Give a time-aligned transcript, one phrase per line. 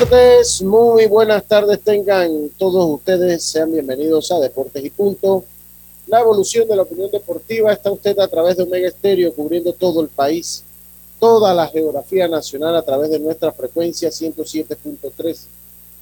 [0.00, 5.44] Tardes, muy buenas tardes tengan todos ustedes, sean bienvenidos a Deportes y Punto.
[6.06, 10.00] La evolución de la opinión deportiva está usted a través de Omega Estéreo cubriendo todo
[10.00, 10.64] el país,
[11.18, 15.38] toda la geografía nacional a través de nuestra frecuencia 107.3,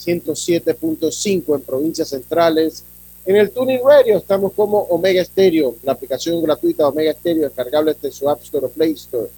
[0.01, 2.85] 107.5 en provincias centrales.
[3.27, 8.17] En el Tuning Radio estamos como Omega Estéreo, la aplicación gratuita Omega Estéreo descargable desde
[8.17, 9.29] su App Store o Play Store,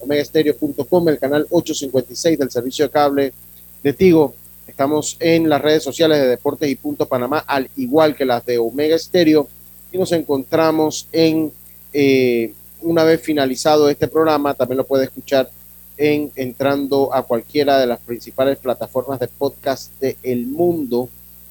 [0.00, 3.32] omegastereo.com, el canal 856 del servicio de cable
[3.82, 4.34] de Tigo.
[4.66, 8.58] Estamos en las redes sociales de Deportes y Punto Panamá, al igual que las de
[8.58, 9.48] Omega Estéreo.
[9.92, 11.52] Y nos encontramos en,
[11.92, 12.52] eh,
[12.82, 15.50] una vez finalizado este programa, también lo puede escuchar
[15.96, 21.08] en entrando a cualquiera de las principales plataformas de podcast de el mundo.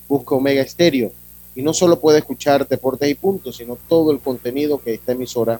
[0.07, 1.11] Busca Omega Estéreo.
[1.53, 5.59] Y no solo puede escuchar Deportes y Punto, sino todo el contenido que esta emisora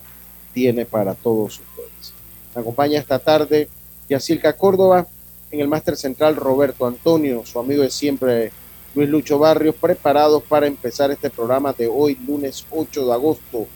[0.53, 2.13] tiene para todos ustedes.
[2.55, 3.67] Me acompaña esta tarde
[4.07, 5.07] Yacilca Córdoba
[5.51, 8.51] en el máster central Roberto Antonio, su amigo de siempre
[8.95, 13.67] Luis Lucho Barrios, preparados para empezar este programa de hoy, lunes 8 de agosto.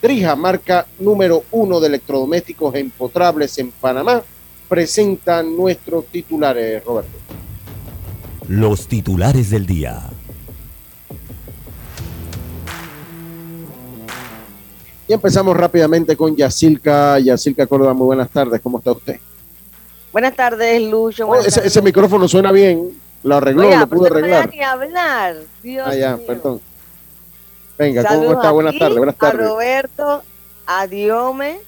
[0.00, 4.22] Drija, marca número uno de electrodomésticos empotrables en Panamá,
[4.68, 7.10] presenta nuestros titulares, Roberto.
[8.46, 10.02] los titulares del día.
[15.06, 17.18] Y empezamos rápidamente con Yacilca.
[17.18, 19.18] Yacilca Córdoba, muy buenas tardes, ¿cómo está usted?
[20.18, 21.22] Buenas tardes, Lucho.
[21.22, 21.70] Oh, Buenas ese, tardes.
[21.76, 22.90] ese micrófono suena bien,
[23.22, 24.50] lo arregló, Oiga, lo pudo arreglar.
[24.50, 25.36] ni hablar.
[25.62, 26.26] Dios Ah, ya, mío.
[26.26, 26.60] perdón.
[27.78, 28.50] Venga, ¿cómo está?
[28.50, 29.46] Buenas tardes, buenas A tardes.
[29.48, 30.24] Roberto,
[30.66, 31.60] a Diome.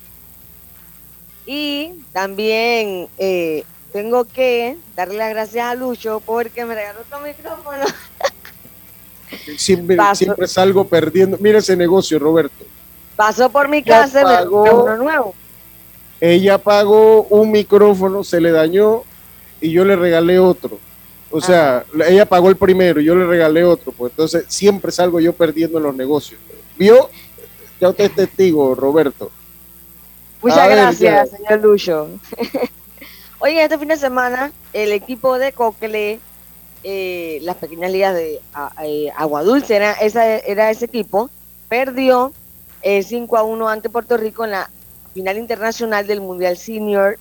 [1.46, 3.62] Y también eh,
[3.92, 7.84] tengo que darle las gracias a Lucho porque me regaló otro micrófono.
[9.58, 9.96] Siempre,
[10.48, 11.38] salgo perdiendo.
[11.38, 12.64] Mira ese negocio, Roberto.
[13.14, 15.36] Pasó por mi casa y me uno nuevo.
[16.20, 19.02] Ella pagó un micrófono, se le dañó
[19.60, 20.78] y yo le regalé otro.
[21.30, 23.92] O sea, ella pagó el primero y yo le regalé otro.
[23.92, 26.40] Pues entonces siempre salgo yo perdiendo en los negocios.
[26.76, 27.08] ¿Vio?
[27.80, 29.30] Ya usted es testigo, Roberto.
[30.42, 32.08] Muchas A gracias, señor Lucho.
[33.38, 36.20] Oye, este fin de semana el equipo de Cocle,
[36.82, 38.40] eh, las pequeñas ligas de
[38.84, 41.30] eh, Agua Dulce, era, esa, era ese equipo,
[41.68, 42.32] perdió
[42.82, 44.70] eh, 5 a 1 ante Puerto Rico en la
[45.14, 47.18] final internacional del Mundial Senior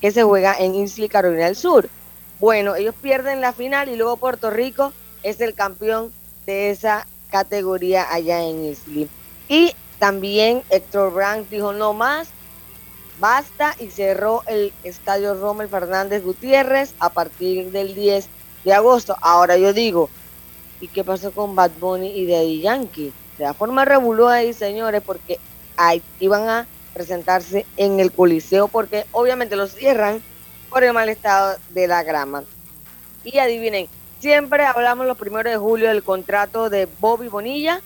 [0.00, 1.88] que se juega en Islay, Carolina del Sur.
[2.38, 6.12] Bueno, ellos pierden la final y luego Puerto Rico es el campeón
[6.44, 9.08] de esa categoría allá en Islay.
[9.48, 12.28] Y también Héctor Brandt dijo no más,
[13.18, 18.28] basta y cerró el estadio Rommel Fernández Gutiérrez a partir del 10
[18.64, 19.16] de agosto.
[19.22, 20.10] Ahora yo digo,
[20.80, 23.12] ¿y qué pasó con Bad Bunny y Daddy Yankee?
[23.38, 25.38] De la forma revolú ahí, señores, porque
[25.76, 30.22] ahí iban a presentarse en el Coliseo porque obviamente lo cierran
[30.70, 32.44] por el mal estado de la grama.
[33.22, 33.86] Y adivinen,
[34.18, 37.82] siempre hablamos los primeros de julio del contrato de Bobby Bonilla.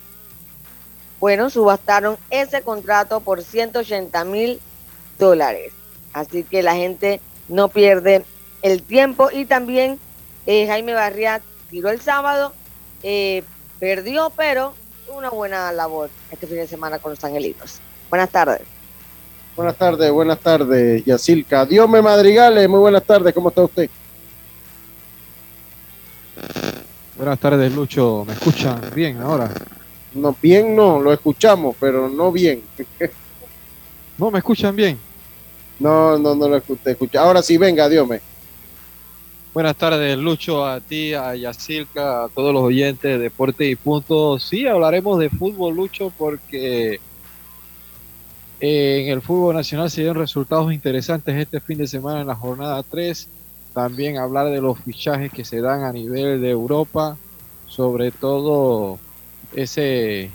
[1.18, 4.60] Bueno, subastaron ese contrato por 180 mil
[5.18, 5.72] dólares.
[6.12, 8.24] Así que la gente no pierde
[8.62, 9.28] el tiempo.
[9.32, 9.98] Y también
[10.46, 12.52] eh, Jaime Barriat tiró el sábado,
[13.02, 13.42] eh,
[13.80, 14.72] perdió, pero
[15.12, 17.80] una buena labor este fin de semana con los angelitos.
[18.08, 18.79] Buenas tardes.
[19.56, 21.66] Buenas tardes, buenas tardes, Yacilca.
[21.66, 23.90] Dios me madrigales, muy buenas tardes, ¿cómo está usted?
[27.16, 28.24] Buenas tardes, Lucho.
[28.26, 29.52] ¿Me escuchan bien ahora?
[30.14, 32.62] No, bien no, lo escuchamos, pero no bien.
[34.18, 34.98] ¿No me escuchan bien?
[35.78, 36.92] No, no, no lo escuché.
[36.92, 37.20] escucha.
[37.20, 38.20] Ahora sí, venga, Dios me.
[39.52, 44.38] Buenas tardes, Lucho, a ti, a Yacirca, a todos los oyentes de Deporte y Punto.
[44.38, 47.00] Sí, hablaremos de fútbol, Lucho, porque
[48.60, 52.34] eh, en el fútbol nacional se dieron resultados interesantes este fin de semana en la
[52.34, 53.28] jornada 3.
[53.72, 57.16] También hablar de los fichajes que se dan a nivel de Europa.
[57.66, 58.98] sobre todo
[59.54, 60.30] ese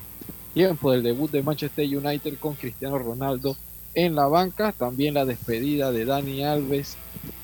[0.53, 3.57] tiempo del debut de Manchester United con Cristiano Ronaldo
[3.93, 6.95] en la banca, también la despedida de Dani Alves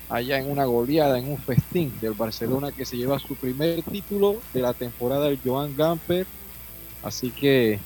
[0.08, 4.36] allá en una goleada, en un festín del Barcelona que se lleva su primer título
[4.52, 6.26] de la temporada del Joan Gamper.
[7.02, 7.80] Así que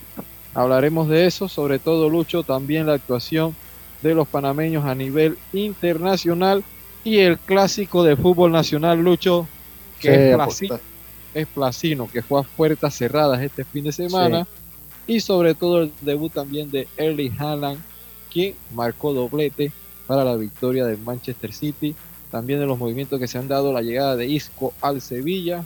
[0.56, 3.54] hablaremos de eso, sobre todo Lucho, también la actuación
[4.02, 6.64] de los panameños a nivel internacional
[7.04, 9.46] y el clásico de fútbol nacional, Lucho,
[10.00, 10.80] que es, placino,
[11.34, 14.46] es, Placino, que fue a puertas cerradas este fin de semana.
[15.06, 17.78] Y sobre todo el debut también de Erling Haaland,
[18.32, 19.70] quien marcó doblete
[20.06, 21.94] para la victoria del Manchester City.
[22.30, 25.64] También de los movimientos que se han dado la llegada de Isco al Sevilla.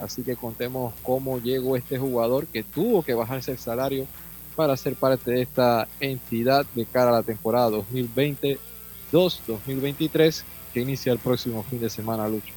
[0.00, 4.06] Así que contemos cómo llegó este jugador que tuvo que bajarse el salario
[4.54, 11.18] para ser parte de esta entidad de cara a la temporada 2022-2023 que inicia el
[11.18, 12.52] próximo fin de semana, Lucho.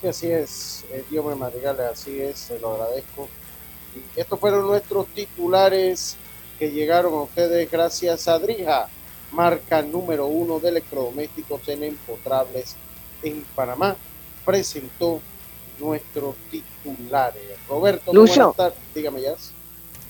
[0.00, 3.28] Sí, así es, eh, Dios me madrigale, así es, se lo agradezco.
[4.14, 6.16] Estos fueron nuestros titulares
[6.58, 8.88] que llegaron a ustedes gracias a Drija,
[9.32, 12.76] marca número uno de electrodomésticos en empotrables
[13.22, 13.96] en Panamá.
[14.44, 15.22] Presentó
[15.78, 17.42] nuestros titulares.
[17.68, 18.54] Roberto, Lucho,
[18.94, 19.34] dígame ya.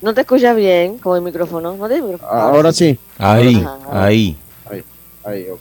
[0.03, 1.77] No te escuchas bien con el micrófono.
[1.77, 2.99] ¿No te Ahora sí.
[3.19, 4.37] Ahí, ahí.
[4.71, 4.85] Ahí,
[5.25, 5.61] ahí, ok.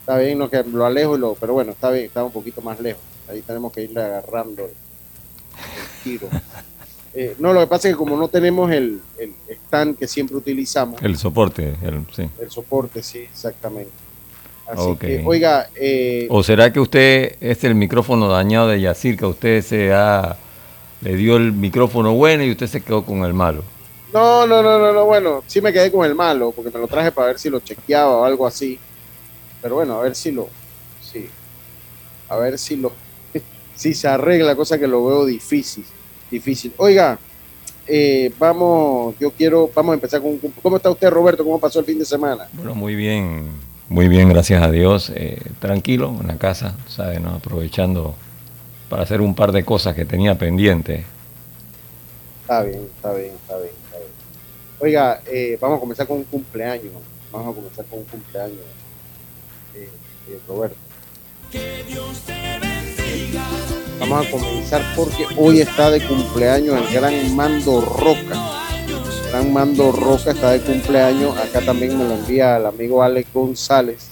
[0.00, 2.62] Está bien, no que lo alejo y lo, pero bueno, está bien, está un poquito
[2.62, 3.02] más lejos.
[3.28, 4.72] Ahí tenemos que irle agarrando el,
[6.02, 6.28] tiro.
[7.18, 10.36] Eh, no, lo que pasa es que como no tenemos el, el stand que siempre
[10.36, 11.00] utilizamos.
[11.00, 12.28] El soporte, el, sí.
[12.38, 13.90] El soporte, sí, exactamente.
[14.68, 15.68] Así que, oiga.
[15.76, 20.36] Eh, ¿O será que usted es el micrófono dañado de Yacir, que usted se ha
[21.00, 23.62] le dio el micrófono bueno y usted se quedó con el malo.
[24.12, 26.88] No, no, no, no, no, bueno, sí me quedé con el malo, porque me lo
[26.88, 28.78] traje para ver si lo chequeaba o algo así.
[29.60, 30.48] Pero bueno, a ver si lo,
[31.02, 31.28] sí,
[32.28, 32.92] a ver si lo,
[33.74, 35.84] si se arregla, cosa que lo veo difícil,
[36.30, 36.72] difícil.
[36.78, 37.18] Oiga,
[37.86, 41.44] eh, vamos, yo quiero, vamos a empezar con, ¿cómo está usted Roberto?
[41.44, 42.48] ¿Cómo pasó el fin de semana?
[42.52, 43.48] Bueno, muy bien,
[43.88, 47.20] muy bien, gracias a Dios, eh, tranquilo en la casa, ¿sabe?
[47.20, 47.30] ¿no?
[47.30, 48.14] Aprovechando
[48.88, 51.04] para hacer un par de cosas que tenía pendiente.
[52.42, 54.10] Está bien, está bien, está bien, está bien.
[54.78, 56.92] Oiga, eh, vamos a comenzar con un cumpleaños.
[57.32, 58.58] Vamos a comenzar con un cumpleaños,
[59.74, 59.88] eh,
[60.28, 60.76] eh, Roberto.
[61.50, 63.44] Que Dios te bendiga.
[63.98, 68.55] Vamos a comenzar porque hoy está de cumpleaños el gran Mando Roca.
[69.42, 71.36] Mando Roca está de cumpleaños.
[71.36, 74.10] Acá también me lo envía el amigo Alex González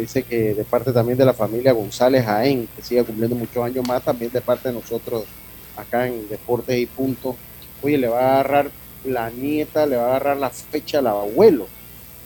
[0.00, 3.86] dice que de parte también de la familia González Jaén, que sigue cumpliendo muchos años
[3.86, 5.24] más, también de parte de nosotros
[5.76, 7.36] acá en Deportes y Punto.
[7.82, 8.70] Oye, le va a agarrar
[9.04, 11.66] la nieta, le va a agarrar la fecha al abuelo.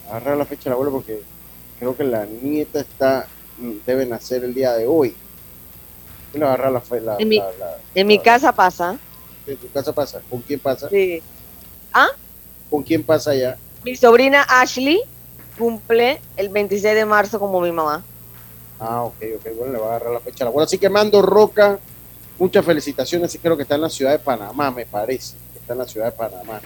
[0.09, 1.23] Agarrar la fecha al abuelo porque
[1.79, 3.27] creo que la nieta está
[3.87, 5.15] debe nacer el día de hoy.
[6.35, 7.43] Le va a agarrar la, la, en, mi,
[7.95, 8.99] en mi casa pasa.
[9.47, 10.21] ¿En tu casa pasa?
[10.29, 10.89] ¿Con quién pasa?
[10.89, 11.23] Sí.
[11.99, 12.11] ¿Ah?
[12.69, 13.57] ¿Con quién pasa ya?
[13.83, 15.01] Mi sobrina Ashley
[15.57, 18.05] cumple el 26 de marzo como mi mamá.
[18.79, 20.45] Ah, ok, ok, bueno, le va a agarrar la fecha.
[20.45, 21.79] Bueno, así que Mando Roca,
[22.39, 25.79] muchas felicitaciones, y creo que está en la ciudad de Panamá, me parece, está en
[25.79, 26.61] la ciudad de Panamá.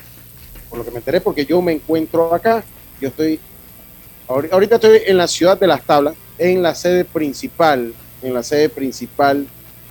[0.69, 2.65] Por lo que me enteré, porque yo me encuentro acá,
[3.01, 3.39] yo estoy,
[4.27, 8.69] ahorita estoy en la ciudad de Las Tablas, en la sede principal, en la sede
[8.69, 9.47] principal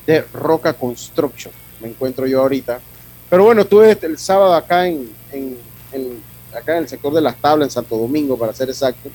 [0.05, 2.81] de Roca Construction, me encuentro yo ahorita.
[3.29, 5.57] Pero bueno, estuve el sábado acá en, en,
[5.91, 6.21] en
[6.55, 9.09] acá en el sector de las tablas, en Santo Domingo, para ser exacto,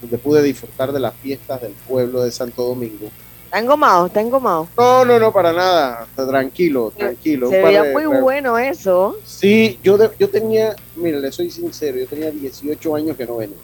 [0.00, 3.10] donde pude disfrutar de las fiestas del pueblo de Santo Domingo.
[3.44, 4.06] ¿Está engomado?
[4.06, 4.68] ¿Está engomado?
[4.76, 6.06] No, no, no, para nada.
[6.14, 7.48] Tranquilo, tranquilo.
[7.48, 9.16] Se veía muy bueno eso.
[9.24, 13.56] Sí, yo, yo tenía, mire, le soy sincero, yo tenía 18 años que no venía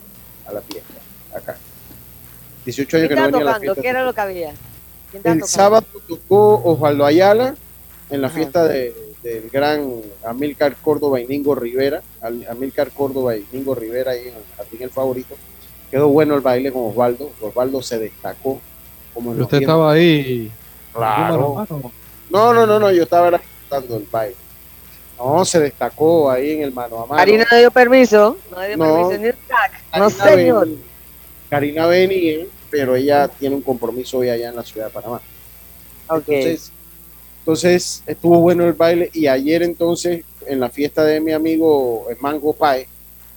[0.46, 0.94] a la fiesta,
[1.34, 1.56] acá.
[2.64, 3.82] 18 años que no venía a la fiesta.
[3.82, 4.54] ¿Qué era lo que había?
[5.24, 7.54] El sábado tocó Osvaldo Ayala
[8.08, 12.02] en la fiesta de, del gran Amilcar Córdoba y Ningo Rivera,
[12.50, 15.36] Amilcar Córdoba y Ningo Rivera ahí en el jardín el favorito.
[15.90, 18.60] Quedó bueno el baile con Osvaldo, Osvaldo se destacó.
[19.14, 20.50] Como ¿Usted estaba ahí?
[20.92, 21.66] Claro.
[22.30, 24.36] No, no, no, no, yo estaba dando el baile.
[25.18, 27.16] No, se destacó ahí en el mano a mano.
[27.16, 29.36] Karina no dio permiso, no dio permiso
[29.92, 30.68] ni No, señor.
[31.48, 35.20] Karina venía, pero ella tiene un compromiso hoy allá en la ciudad de Panamá.
[36.08, 36.42] Okay.
[36.42, 36.72] Entonces
[37.46, 42.86] estuvo bueno el baile y ayer entonces en la fiesta de mi amigo Mango Pai,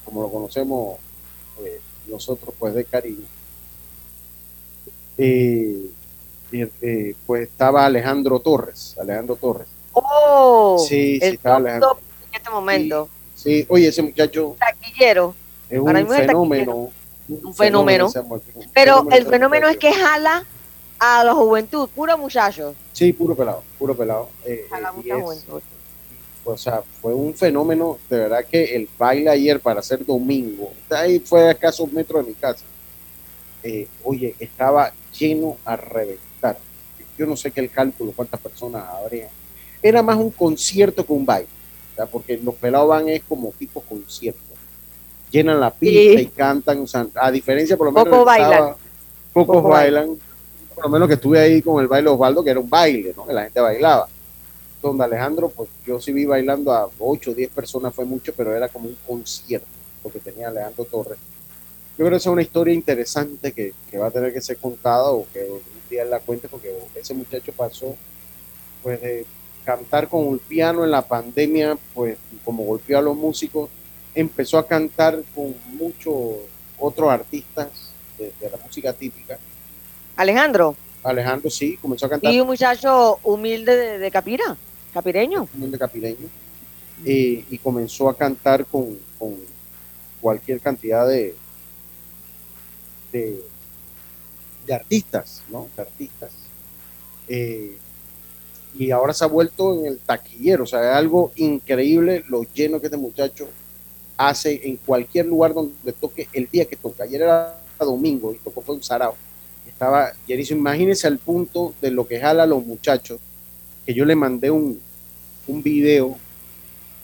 [0.03, 0.97] como lo conocemos
[1.63, 3.25] eh, nosotros pues de cariño,
[5.17, 5.89] eh,
[6.51, 9.67] eh, pues estaba Alejandro Torres, Alejandro Torres.
[9.93, 11.99] Oh, sí, sí, estaba Alejandro.
[12.29, 13.09] En este momento.
[13.35, 14.55] Sí, oye, ese muchacho.
[14.59, 15.35] Taquillero.
[15.69, 16.91] Es un fenómeno.
[17.27, 18.09] Un fenómeno.
[18.73, 20.45] Pero el fenómeno es que jala
[20.99, 22.73] a la juventud, puro muchacho.
[22.93, 24.29] Sí, puro pelado, puro pelado.
[24.45, 25.61] Eh, A la eh, mucha es- juventud.
[26.45, 31.19] o sea, fue un fenómeno, de verdad que el baile ayer para ser domingo, ahí
[31.19, 32.63] fue a escasos metros de mi casa.
[33.63, 36.57] Eh, oye, estaba lleno a reventar.
[37.17, 39.29] Yo no sé qué el cálculo, cuántas personas habría.
[39.81, 41.47] Era más un concierto que un baile,
[42.11, 44.39] porque los pelados van es como tipo concierto.
[45.31, 46.23] Llenan la pista Sí.
[46.23, 48.75] y cantan, o sea, a diferencia por lo menos Poco bailan.
[49.33, 50.17] pocos Poco bailan.
[50.75, 53.25] Por lo menos que estuve ahí con el baile Osvaldo, que era un baile, ¿no?
[53.25, 54.07] Que la gente bailaba
[54.85, 58.55] donde Alejandro, pues yo sí vi bailando a 8 o 10 personas, fue mucho, pero
[58.55, 59.67] era como un concierto,
[60.03, 61.17] lo que tenía Alejandro Torres.
[61.97, 64.57] Yo creo que esa es una historia interesante que, que va a tener que ser
[64.57, 67.95] contada o que un día la cuente, porque ese muchacho pasó,
[68.83, 69.25] pues, de
[69.63, 73.69] cantar con el piano en la pandemia, pues, como golpeó a los músicos,
[74.13, 76.15] empezó a cantar con muchos
[76.77, 77.69] otros artistas
[78.17, 79.39] de, de la música típica.
[80.15, 84.55] Alejandro, Alejandro sí, comenzó a cantar y un muchacho humilde de, de Capira,
[84.93, 85.47] capireño.
[85.53, 86.27] de capireño
[87.05, 89.35] eh, y comenzó a cantar con, con
[90.21, 91.35] cualquier cantidad de,
[93.11, 93.43] de,
[94.65, 95.67] de artistas, ¿no?
[95.75, 96.31] De artistas.
[97.27, 97.77] Eh,
[98.77, 102.79] y ahora se ha vuelto en el taquillero, o sea, es algo increíble lo lleno
[102.79, 103.47] que este muchacho
[104.17, 107.03] hace en cualquier lugar donde toque el día que toca.
[107.03, 109.15] Ayer era domingo y tocó fue un sarao.
[109.67, 110.59] Estaba llenísimo.
[110.59, 113.19] Imagínense al punto de lo que jala a los muchachos,
[113.85, 114.79] que yo le mandé un,
[115.47, 116.17] un video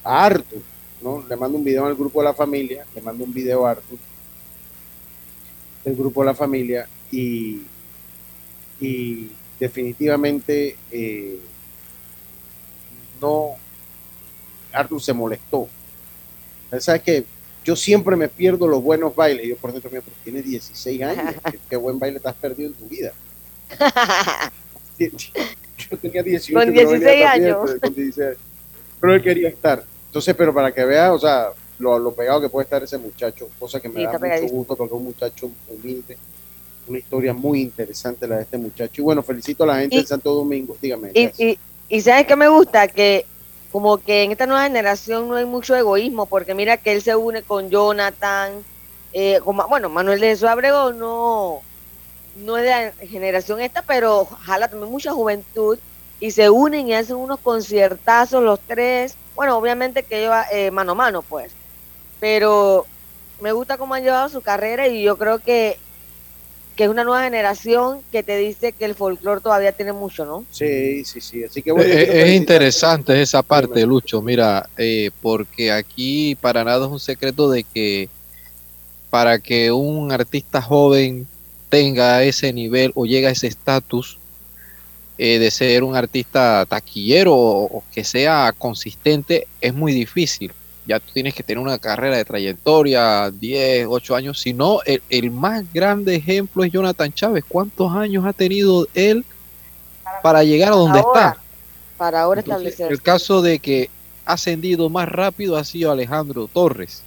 [0.04, 0.62] a Arthur,
[1.02, 1.24] ¿no?
[1.28, 3.98] Le mando un video al grupo de la familia, le mando un video a Arthur
[5.84, 7.62] del grupo de la familia y,
[8.80, 11.40] y definitivamente eh,
[13.20, 13.52] no,
[14.72, 15.68] Arthur se molestó.
[16.80, 17.26] ¿Sabes que
[17.64, 19.48] Yo siempre me pierdo los buenos bailes.
[19.48, 21.36] Yo por dentro mío, pero tienes 16 años.
[21.52, 23.12] ¿Qué, qué buen baile te has perdido en tu vida?
[25.00, 26.54] Yo tenía 18.
[26.60, 27.58] Con pero no venía 16 tan bien, años.
[27.66, 28.38] pero con 16 años.
[29.00, 29.84] Pero él quería estar.
[30.08, 31.48] Entonces, pero para que veas, o sea,
[31.80, 34.76] lo, lo pegado que puede estar ese muchacho, cosa que me Sí, da mucho gusto
[34.76, 36.18] porque es un muchacho humilde,
[36.88, 39.02] una historia muy interesante la de este muchacho.
[39.02, 40.78] Y bueno, felicito a la gente Y- de Santo Domingo.
[40.82, 41.12] Dígame.
[41.14, 43.26] Y, y, y sabes que me gusta que
[43.72, 47.16] como que en esta nueva generación no hay mucho egoísmo, porque mira que él se
[47.16, 48.64] une con Jonathan,
[49.14, 51.62] eh, con bueno, Manuel de Jesús Abrego no,
[52.36, 55.78] no es de la generación esta, pero jala también mucha juventud
[56.20, 60.92] y se unen y hacen unos conciertazos los tres, bueno, obviamente que lleva eh, mano
[60.92, 61.52] a mano, pues,
[62.20, 62.86] pero
[63.40, 65.80] me gusta cómo han llevado su carrera y yo creo que
[66.76, 70.46] que es una nueva generación que te dice que el folclore todavía tiene mucho, ¿no?
[70.52, 71.44] Sí, sí, sí.
[71.44, 71.92] Así que bueno.
[71.92, 73.86] Eh, quiero es interesante esa parte.
[73.86, 74.22] Lucho.
[74.22, 78.10] Mira, eh, porque aquí para nada es un secreto de que
[79.10, 81.28] para que un artista joven
[81.70, 84.18] tenga ese nivel o llegue a ese estatus
[85.18, 90.52] eh, de ser un artista taquillero o, o que sea consistente, es muy difícil.
[90.88, 94.40] Ya tú tienes que tener una carrera de trayectoria, 10, 8 años.
[94.40, 97.44] Si no, el, el más grande ejemplo es Jonathan Chávez.
[97.48, 99.24] ¿Cuántos años ha tenido él
[100.24, 101.42] para llegar a donde Ahora, está?
[101.98, 102.92] Para ahora Entonces, establecer.
[102.92, 103.90] el caso de que
[104.26, 107.04] ha ascendido más rápido ha sido Alejandro Torres.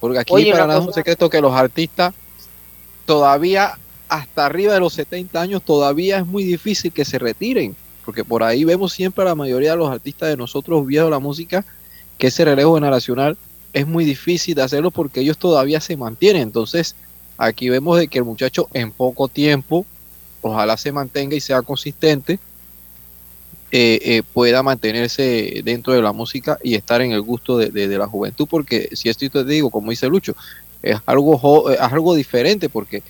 [0.00, 2.14] Porque aquí Oye, para nada es un secreto que los artistas
[3.04, 3.78] todavía
[4.08, 7.76] hasta arriba de los 70 años todavía es muy difícil que se retiren.
[8.04, 11.18] Porque por ahí vemos siempre a la mayoría de los artistas de nosotros viejos la
[11.18, 11.64] música
[12.22, 13.36] que ese relevo generacional
[13.72, 16.42] es muy difícil de hacerlo porque ellos todavía se mantienen.
[16.42, 16.94] Entonces
[17.36, 19.84] aquí vemos de que el muchacho en poco tiempo
[20.40, 22.38] ojalá se mantenga y sea consistente
[23.72, 27.98] eh, eh, pueda mantenerse dentro de la música y estar en el gusto de, de-
[27.98, 30.36] la juventud, porque si esto te digo, como dice Lucho,
[30.80, 33.02] es algo, es algo diferente, porque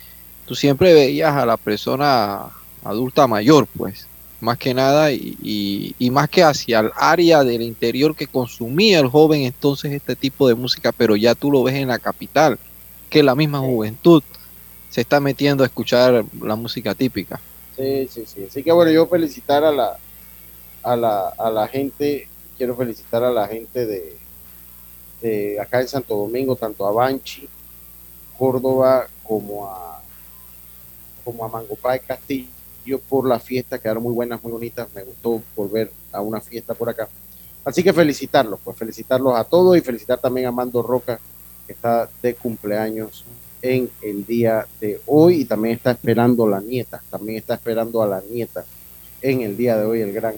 [0.47, 2.47] tú siempre veías a la persona
[2.83, 4.07] adulta mayor, pues,
[4.43, 8.99] más que nada, y, y- y más que hacia el área del interior que consumía
[8.99, 12.59] el joven entonces este tipo de música, pero ya tú lo ves en la capital,
[13.09, 14.23] que la misma juventud
[14.87, 17.43] se está metiendo a escuchar la música típica.
[17.71, 18.43] Sí, sí, sí.
[18.45, 19.99] Así que bueno, yo felicitar a la,
[20.83, 24.27] a la, a la gente, quiero felicitar a la gente de,
[25.21, 27.51] de acá en Santo Domingo, tanto a Banchi,
[28.31, 30.07] Córdoba, como a
[31.23, 32.53] como a Mangopá de Castillo
[33.07, 36.89] por la fiesta, quedaron muy buenas, muy bonitas, me gustó volver a una fiesta por
[36.89, 37.07] acá.
[37.65, 41.19] Así que felicitarlos, pues felicitarlos a todos y felicitar también a Mando Roca,
[41.65, 43.23] que está de cumpleaños
[43.61, 48.07] en el día de hoy y también está esperando la nieta, también está esperando a
[48.07, 48.65] la nieta
[49.21, 50.35] en el día de hoy el gran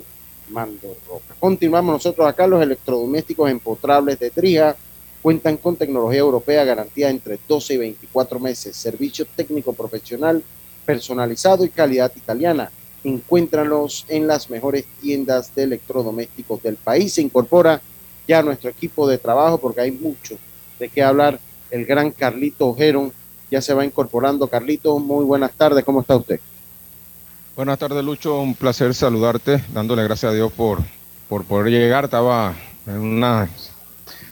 [0.49, 1.35] Mando Roca.
[1.39, 4.75] Continuamos nosotros acá, los electrodomésticos empotrables de Trija
[5.23, 10.43] cuentan con tecnología europea, garantía entre 12 y 24 meses, servicio técnico profesional
[10.85, 12.71] personalizado y calidad italiana.
[13.03, 17.13] Encuéntranos en las mejores tiendas de electrodomésticos del país.
[17.13, 17.81] Se incorpora
[18.27, 20.37] ya nuestro equipo de trabajo porque hay mucho
[20.79, 21.39] de qué hablar.
[21.69, 23.11] El gran Carlito Ojero
[23.51, 24.47] ya se va incorporando.
[24.47, 25.83] Carlito, muy buenas tardes.
[25.83, 26.39] ¿Cómo está usted?
[27.55, 28.39] Buenas tardes, Lucho.
[28.39, 30.79] Un placer saludarte, dándole gracias a Dios por,
[31.29, 32.05] por poder llegar.
[32.05, 32.53] Estaba
[32.85, 33.49] en una,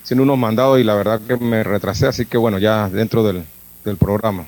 [0.03, 3.43] haciendo unos mandados y la verdad que me retrasé, así que bueno, ya dentro del,
[3.85, 4.45] del programa.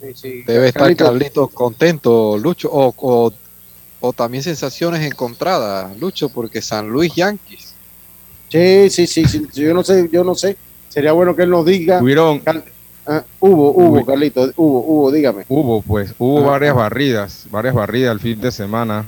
[0.00, 3.32] Debe estar Carlito contento, Lucho, o,
[4.00, 7.74] o, también sensaciones encontradas, Lucho, porque San Luis Yankees.
[8.48, 10.56] Sí, sí, sí, sí, yo no sé, yo no sé.
[10.88, 12.02] Sería bueno que él nos diga.
[12.02, 12.42] Hubieron,
[13.06, 15.44] ah, hubo, hubo, Carlito, hubo, hubo, dígame.
[15.48, 19.06] Hubo, pues, hubo varias barridas, varias barridas el fin de semana,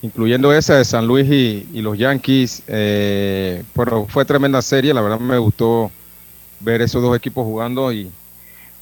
[0.00, 2.62] incluyendo esa de San Luis y, los Yankees.
[2.66, 5.92] Eh, pero fue tremenda serie, la verdad me gustó
[6.60, 8.10] ver esos dos equipos jugando y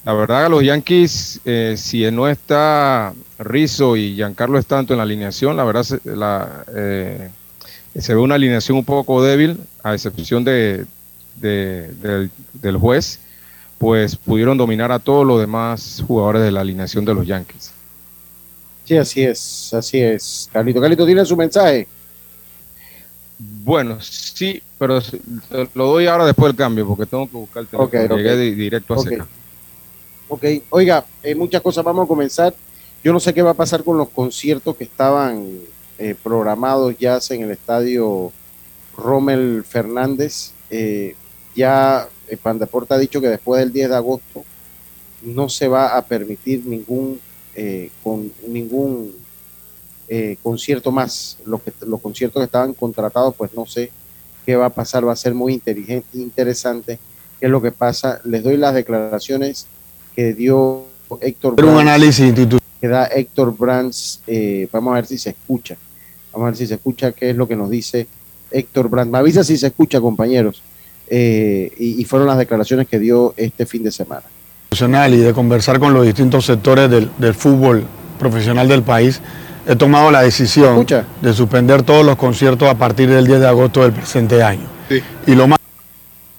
[0.06, 5.56] la verdad, los Yankees, eh, si no está Rizzo y Giancarlo tanto en la alineación,
[5.56, 7.28] la verdad la, eh,
[7.98, 10.86] se ve una alineación un poco débil, a excepción de,
[11.34, 13.18] del, juez,
[13.78, 17.72] pues pudieron dominar a todos los demás jugadores de la alineación de los Yankees.
[18.84, 20.48] Sí, así es, así es.
[20.52, 21.88] Carlito, Carlito, ¿tiene su mensaje?
[23.40, 25.02] Bueno, sí, pero
[25.75, 28.16] lo doy ahora después del cambio, porque tengo que buscar el teléfono.
[28.16, 29.18] Llegué directo a okay.
[30.28, 32.52] Ok, oiga, eh, muchas cosas vamos a comenzar.
[33.04, 35.60] Yo no sé qué va a pasar con los conciertos que estaban
[35.99, 38.32] eh, programados ya en el estadio
[38.97, 40.50] Rommel Fernández.
[40.69, 41.15] Eh,
[41.54, 44.45] ya el Pandeporte ha dicho que después del 10 de agosto
[45.23, 47.21] no se va a permitir ningún,
[48.02, 49.15] con, ningún
[50.43, 51.39] concierto más.
[51.47, 53.93] Los, que, los conciertos que estaban contratados, pues no sé
[54.45, 55.06] qué va a pasar.
[55.06, 56.99] Va a ser muy inteligente, interesante
[57.39, 58.21] qué es lo que pasa.
[58.25, 59.69] Les doy las declaraciones
[60.16, 60.84] que dio
[61.20, 62.34] Héctor Brands, un análisis
[62.80, 65.76] que da Héctor Brands, eh, vamos a ver si se escucha,
[66.32, 68.06] vamos a ver si se escucha qué es lo que nos dice
[68.50, 69.12] Héctor Brands.
[69.12, 70.62] Me avisa si se escucha, compañeros.
[71.08, 74.24] Eh, y, fueron las declaraciones que dio este fin de semana.
[74.72, 77.84] Y de conversar con los distintos sectores del, fútbol
[78.18, 79.20] profesional del país,
[79.66, 80.84] he tomado la decisión
[81.22, 84.66] de suspender todos los conciertos a partir del 10 de agosto del presente año.
[85.26, 85.55] Y lo más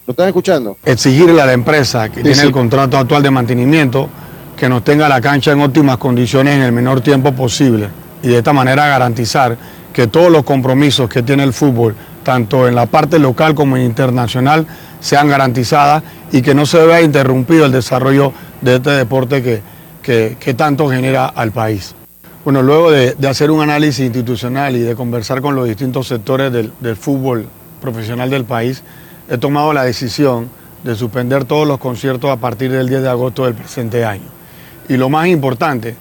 [0.07, 0.77] ¿Lo están escuchando?
[0.85, 4.07] Exigirle a la empresa que tiene el contrato actual de mantenimiento
[4.55, 7.89] que nos tenga la cancha en óptimas condiciones en el menor tiempo posible
[8.23, 9.57] y de esta manera garantizar
[9.91, 11.93] que todos los compromisos que tiene el fútbol,
[12.23, 14.65] tanto en la parte local como internacional,
[15.01, 20.53] sean garantizadas y que no se vea interrumpido el desarrollo de este deporte que, que,
[20.53, 21.95] tanto genera al país.
[22.45, 26.71] Bueno, luego de, hacer un análisis institucional y de conversar con los distintos sectores del,
[26.79, 27.45] del fútbol
[27.81, 28.83] profesional del país,
[29.29, 30.49] he tomado la decisión
[30.83, 34.27] de suspender todos los conciertos a partir del 10 de agosto del presente año.
[34.87, 35.95] Y lo más importante,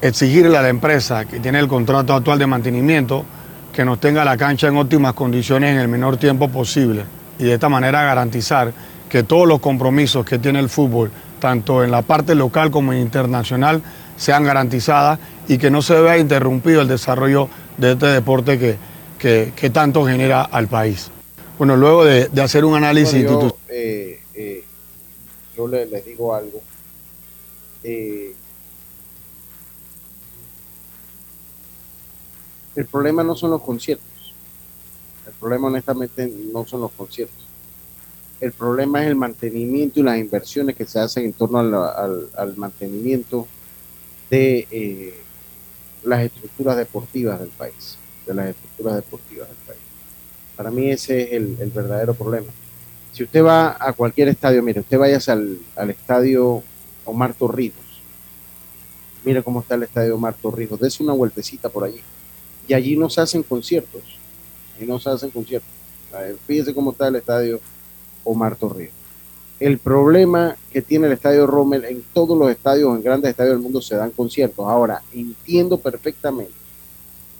[0.00, 3.24] exigirle a la empresa que tiene el contrato actual de mantenimiento
[3.72, 7.04] que nos tenga la cancha en óptimas condiciones en el menor tiempo posible
[7.38, 8.72] y de esta manera garantizar
[9.08, 13.82] que todos los compromisos que tiene el fútbol, tanto en la parte local como internacional,
[14.16, 18.58] sean garantizadas y que no se vea interrumpido el desarrollo de este deporte
[19.18, 21.10] que, que tanto genera al país.
[21.58, 23.22] Bueno, luego de, hacer un análisis...
[23.22, 24.64] yo, eh, eh,
[25.56, 26.60] yo les, digo algo.
[27.84, 28.34] Eh,
[32.74, 34.06] el problema no son los conciertos.
[35.26, 37.46] El problema honestamente no son los conciertos.
[38.40, 42.56] El problema es el mantenimiento y las inversiones que se hacen en torno al, al
[42.56, 43.46] mantenimiento
[44.30, 45.14] de
[46.02, 49.61] las estructuras deportivas del país, de las estructuras deportivas del país.
[50.62, 52.46] Para mí ese es el, verdadero problema.
[53.12, 56.62] Si usted va a cualquier estadio, mire, usted vaya al, al estadio
[57.04, 57.82] Omar Torrijos.
[59.24, 60.78] Mire cómo está el estadio Omar Torrijos.
[60.78, 62.00] Dese una vueltecita por allí.
[62.68, 64.02] Y allí no se hacen conciertos.
[64.80, 65.68] Y no se hacen conciertos.
[66.46, 67.58] Fíjese cómo está el estadio
[68.22, 68.94] Omar Torrijos.
[69.58, 73.62] El problema que tiene el estadio Rommel, en todos los estadios, en grandes estadios del
[73.64, 74.64] mundo, se dan conciertos.
[74.64, 76.61] Ahora, entiendo perfectamente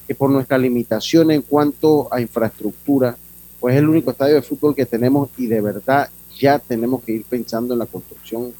[0.07, 3.17] que por nuestra limitación en cuanto a infraestructura,
[3.61, 7.13] pues es el único estadio de fútbol que tenemos y de verdad ya tenemos que
[7.13, 8.53] ir pensando en la construcción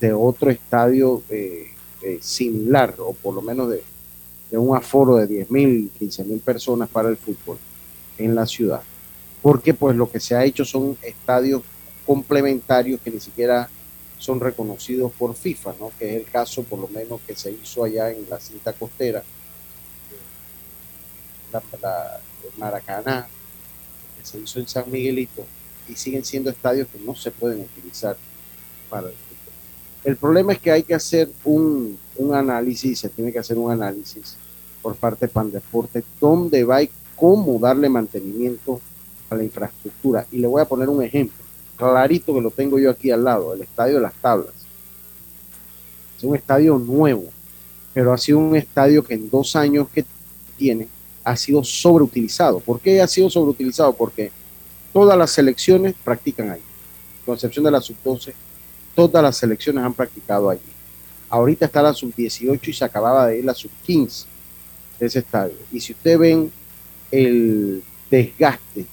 [0.00, 1.68] de otro estadio eh,
[2.02, 3.82] eh, similar o por lo menos de,
[4.52, 7.58] un aforo de 10 mil, 15 mil personas para el fútbol
[8.18, 8.82] en la ciudad.
[9.42, 11.62] Porque pues lo que se ha hecho son estadios
[12.04, 13.68] complementarios que ni siquiera
[14.18, 15.92] son reconocidos por FIFA, ¿no?
[15.98, 19.22] que es el caso por lo menos que se hizo allá en la cinta costera,
[21.52, 22.20] la,
[22.56, 23.28] Maracaná,
[24.18, 25.44] que se hizo en San Miguelito,
[25.88, 28.16] y siguen siendo estadios que no se pueden utilizar
[28.88, 29.54] para el fútbol.
[30.04, 33.70] El problema es que hay que hacer un, un análisis, se tiene que hacer un
[33.70, 34.36] análisis
[34.82, 38.80] por parte de Pandeporte, dónde va y cómo darle mantenimiento
[39.28, 40.26] a la infraestructura.
[40.32, 41.44] Y le voy a poner un ejemplo,
[41.76, 44.54] clarito que lo tengo yo aquí al lado, el Estadio de las Tablas.
[46.16, 47.24] Es un estadio nuevo,
[47.94, 50.04] pero ha sido un estadio que en dos años que
[50.58, 50.86] tiene
[51.24, 52.60] ha sido sobreutilizado.
[52.60, 53.92] ¿Por qué ha sido sobreutilizado?
[53.92, 54.30] Porque
[54.92, 56.60] todas las selecciones practican ahí.
[57.24, 58.32] Con excepción de la sub-12,
[58.94, 60.60] todas las selecciones han practicado allí.
[61.28, 64.24] Ahorita está la sub-18 y se acababa de ir la sub-15
[64.98, 65.54] de ese estadio.
[65.70, 66.52] Y si ustedes ven
[67.10, 68.86] el desgaste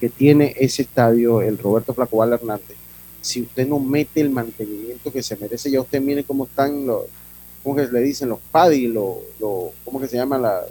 [0.00, 2.76] que tiene ese estadio, el Roberto Flacoval Hernández,
[3.20, 7.04] si usted no mete el mantenimiento que se merece, ya usted mire cómo están los,
[7.62, 8.28] ¿cómo que le dicen?
[8.28, 9.18] Los paddy, los,
[9.84, 10.62] ¿cómo que se llama la,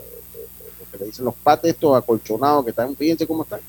[0.96, 3.60] que le dicen los pates estos acolchonados que están, fíjense cómo están.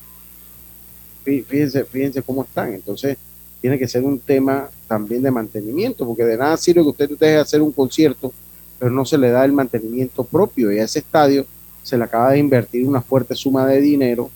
[1.24, 2.72] Fíjense, fíjense cómo están.
[2.72, 3.18] Entonces,
[3.60, 7.36] tiene que ser un tema también de mantenimiento, porque de nada sirve que usted deje
[7.36, 8.32] hacer un concierto,
[8.78, 10.72] pero no se le da el mantenimiento propio.
[10.72, 11.44] Y a ese estadio
[11.82, 14.30] se le acaba de invertir una fuerte suma de dinero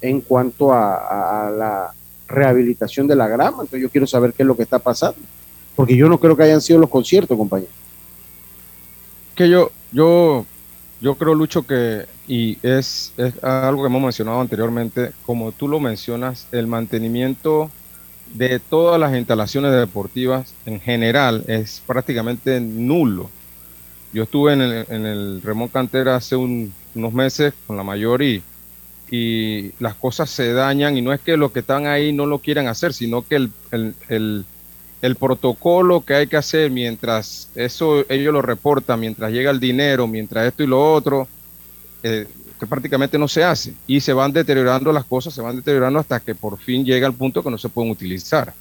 [0.00, 1.94] en cuanto a, a la
[2.28, 3.62] rehabilitación de la grama.
[3.62, 5.18] Entonces yo quiero saber qué es lo que está pasando.
[5.74, 7.70] Porque yo no creo que hayan sido los conciertos, compañero.
[9.34, 10.46] Que yo, yo,
[11.00, 15.80] yo creo, Lucho, que, y es, es algo que hemos mencionado anteriormente, como tú lo
[15.80, 17.70] mencionas, el mantenimiento
[18.34, 23.30] de todas las instalaciones deportivas en general es prácticamente nulo.
[24.12, 28.42] Yo estuve en el, en el Remón Cantera hace unos meses con la mayor y
[29.10, 32.40] y las cosas se dañan y no es que los que están ahí no lo
[32.40, 34.44] quieran hacer, sino que el,
[35.16, 40.46] protocolo que hay que hacer mientras eso ellos lo reportan, mientras llega el dinero, mientras
[40.46, 41.28] esto y lo otro,
[42.02, 42.26] eh,
[42.58, 46.20] que prácticamente no se hace y se van deteriorando las cosas, se van deteriorando hasta
[46.20, 48.54] que por fin llega el punto que no se pueden utilizar.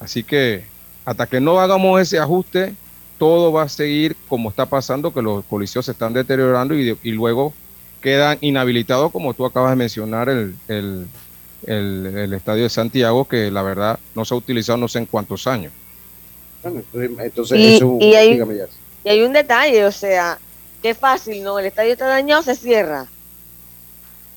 [0.00, 0.64] Así que
[1.04, 2.74] hasta que no hagamos ese ajuste,
[3.18, 7.10] todo va a seguir como está pasando, que los policías se están deteriorando y, y
[7.12, 7.54] luego
[8.02, 11.06] quedan inhabilitados, como tú acabas de mencionar, el, el,
[11.62, 15.72] estadio de Santiago, que la verdad no se ha utilizado no sé en cuántos años.
[16.64, 17.58] entonces,
[18.00, 18.40] y, hay,
[19.04, 20.38] y hay un detalle, o sea,
[20.82, 21.58] qué fácil, ¿no?
[21.58, 23.06] El estadio está dañado, se cierra.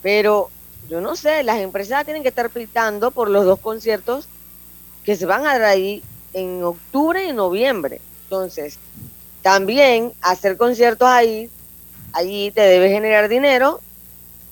[0.01, 0.49] Pero
[0.89, 4.27] yo no sé, las empresas tienen que estar pitando por los dos conciertos
[5.03, 6.03] que se van a dar ahí
[6.34, 8.01] en octubre y noviembre.
[8.23, 8.77] Entonces,
[9.41, 11.49] también hacer conciertos ahí
[12.13, 13.82] allí te debe generar dinero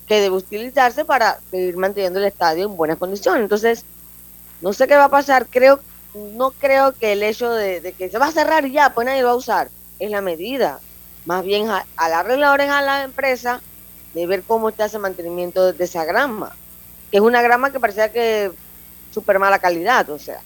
[0.08, 3.41] que debe utilizarse para seguir manteniendo el estadio en buenas condiciones.
[3.41, 3.84] Entonces,
[4.62, 5.48] no sé qué va a pasar.
[5.48, 5.80] Creo,
[6.13, 9.22] no creo que el hecho de, que se va a cerrar y ya, pues nadie
[9.22, 10.80] lo va a usar, es la medida.
[11.26, 13.62] Más bien a, la a la empresa
[14.13, 16.56] de ver cómo está ese mantenimiento de, esa grama,
[17.12, 18.52] que es una grama que parecía que
[19.13, 20.39] súper mala calidad, o sea.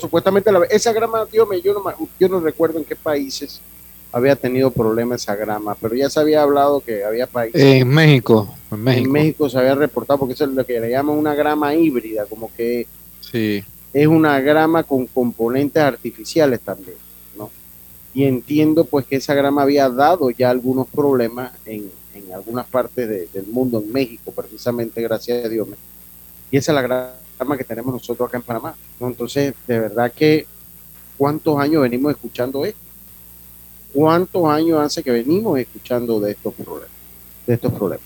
[0.00, 3.60] supuestamente esa grama, Dios yo no, yo no recuerdo en qué países
[4.16, 7.60] había tenido problemas esa grama, pero ya se había hablado que había países.
[7.60, 9.50] En México, en México.
[9.50, 12.86] se había reportado, porque eso es lo que le llaman una grama híbrida, como que
[13.20, 13.62] sí.
[13.92, 16.96] es una grama con componentes artificiales también,
[17.36, 17.50] ¿no?
[18.14, 23.30] Y entiendo pues que esa grama había dado ya algunos problemas en, en algunas partes
[23.30, 25.68] del mundo, en México precisamente, gracias a Dios.
[26.50, 29.08] Y esa es la grama que tenemos nosotros acá en Panamá, ¿no?
[29.08, 30.46] Entonces, de verdad que,
[31.18, 32.85] ¿cuántos años venimos escuchando esto?
[33.96, 36.90] ¿Cuántos años hace que venimos escuchando de estos problemas?
[37.46, 38.04] De estos problemas.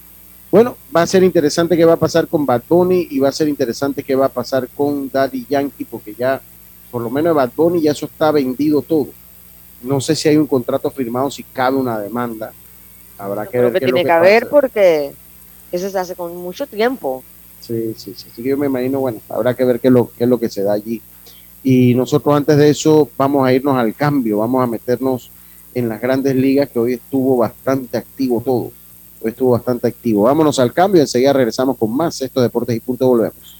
[0.49, 3.33] Bueno, va a ser interesante qué va a pasar con Bad Bunny y va a
[3.33, 6.41] ser interesante qué va a pasar con Daddy Yankee, porque ya,
[6.93, 9.09] por lo menos Bad Bunny ya eso está vendido todo.
[9.83, 12.53] No sé si hay un contrato firmado, si cabe una demanda.
[13.19, 13.73] Habrá que ver.
[13.73, 15.13] qué tiene que, haber porque
[15.73, 17.25] eso se hace con mucho tiempo.
[17.59, 18.29] Sí, sí, sí.
[18.37, 20.63] Que yo me imagino, bueno, habrá que ver qué lo, qué es lo que se
[20.63, 21.03] da allí.
[21.65, 25.33] Y nosotros antes de eso vamos a irnos al cambio, vamos a meternos
[25.75, 28.73] en las grandes ligas, que hoy estuvo bastante activo todo.
[29.23, 30.23] Hoy estuvo bastante activo.
[30.23, 32.21] Vámonos al cambio, enseguida regresamos con más.
[32.23, 33.60] Esto Deportes y Punto, volvemos.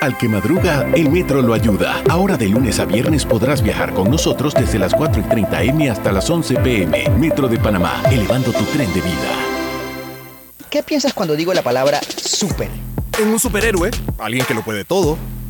[0.00, 2.00] Al que madruga, el metro lo ayuda.
[2.08, 5.90] Ahora de lunes a viernes podrás viajar con nosotros desde las 4 y 30 M
[5.90, 7.10] hasta las 11 PM.
[7.18, 9.34] Metro de Panamá, elevando tu tren de vida.
[10.70, 12.68] ¿Qué piensas cuando digo la palabra super?
[13.18, 15.18] En un superhéroe, alguien que lo puede todo.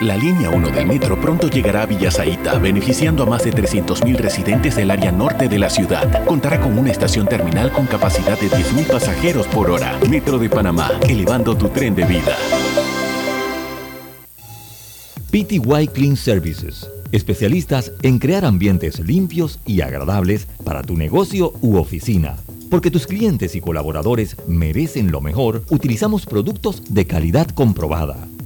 [0.00, 4.76] La línea 1 del metro pronto llegará a Villasaita, beneficiando a más de 300.000 residentes
[4.76, 6.24] del área norte de la ciudad.
[6.24, 9.98] Contará con una estación terminal con capacidad de 10.000 pasajeros por hora.
[10.08, 12.36] Metro de Panamá, elevando tu tren de vida.
[15.32, 22.36] PTY Clean Services, especialistas en crear ambientes limpios y agradables para tu negocio u oficina.
[22.70, 28.28] Porque tus clientes y colaboradores merecen lo mejor, utilizamos productos de calidad comprobada.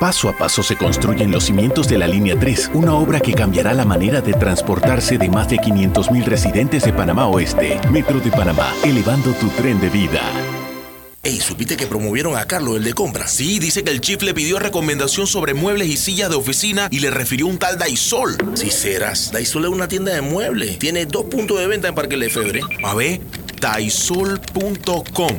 [0.00, 3.74] Paso a paso se construyen los cimientos de la Línea 3, una obra que cambiará
[3.74, 7.78] la manera de transportarse de más de 500.000 residentes de Panamá Oeste.
[7.90, 10.22] Metro de Panamá, elevando tu tren de vida.
[11.22, 13.26] Ey, ¿supiste que promovieron a Carlos, el de compra?
[13.26, 17.00] Sí, dice que el chief le pidió recomendación sobre muebles y sillas de oficina y
[17.00, 18.38] le refirió un tal Daisol.
[18.54, 20.78] Si serás, Daisol es una tienda de muebles.
[20.78, 22.62] Tiene dos puntos de venta en Parque Lefebvre.
[22.84, 23.20] A ver,
[23.60, 25.38] daisol.com.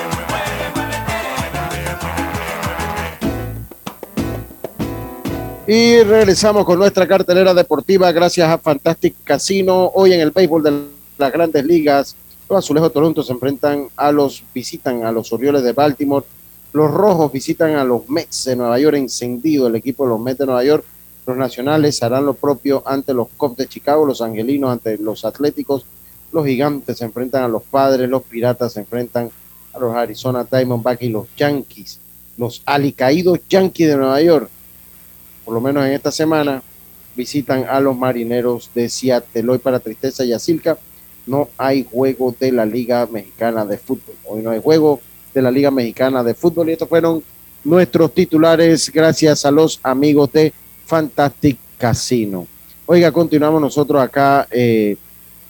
[5.67, 9.91] Y regresamos con nuestra cartelera deportiva gracias a Fantastic Casino.
[9.93, 10.81] Hoy en el béisbol de
[11.19, 12.15] las grandes ligas,
[12.49, 16.25] los azulejos de Toronto se enfrentan a los, visitan a los Orioles de Baltimore.
[16.73, 20.39] Los rojos visitan a los Mets de Nueva York, encendido el equipo de los Mets
[20.39, 20.83] de Nueva York.
[21.27, 25.85] Los nacionales harán lo propio ante los Cubs de Chicago, los angelinos ante los Atléticos.
[26.33, 29.29] Los gigantes se enfrentan a los padres, los piratas se enfrentan
[29.73, 31.99] a los Arizona Diamondbacks y los Yankees.
[32.35, 34.49] Los alicaídos Yankees de Nueva York
[35.43, 36.61] por lo menos en esta semana,
[37.15, 39.49] visitan a los marineros de Seattle.
[39.49, 40.77] Hoy para Tristeza y Asilca
[41.25, 44.15] no hay juego de la Liga Mexicana de Fútbol.
[44.25, 44.99] Hoy no hay juego
[45.33, 47.23] de la Liga Mexicana de Fútbol y estos fueron
[47.63, 50.53] nuestros titulares gracias a los amigos de
[50.85, 52.47] Fantastic Casino.
[52.85, 54.97] Oiga, continuamos nosotros acá eh,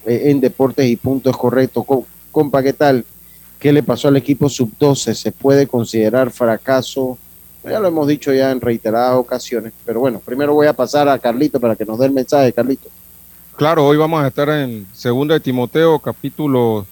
[0.06, 1.86] en Deportes y Puntos Correctos.
[2.32, 3.06] Compa, ¿qué tal?
[3.60, 5.14] ¿Qué le pasó al equipo sub-12?
[5.14, 7.18] ¿Se puede considerar fracaso?
[7.64, 11.20] Ya lo hemos dicho ya en reiteradas ocasiones, pero bueno, primero voy a pasar a
[11.20, 12.90] Carlito para que nos dé el mensaje, Carlito.
[13.56, 16.88] Claro, hoy vamos a estar en 2 de Timoteo, capítulo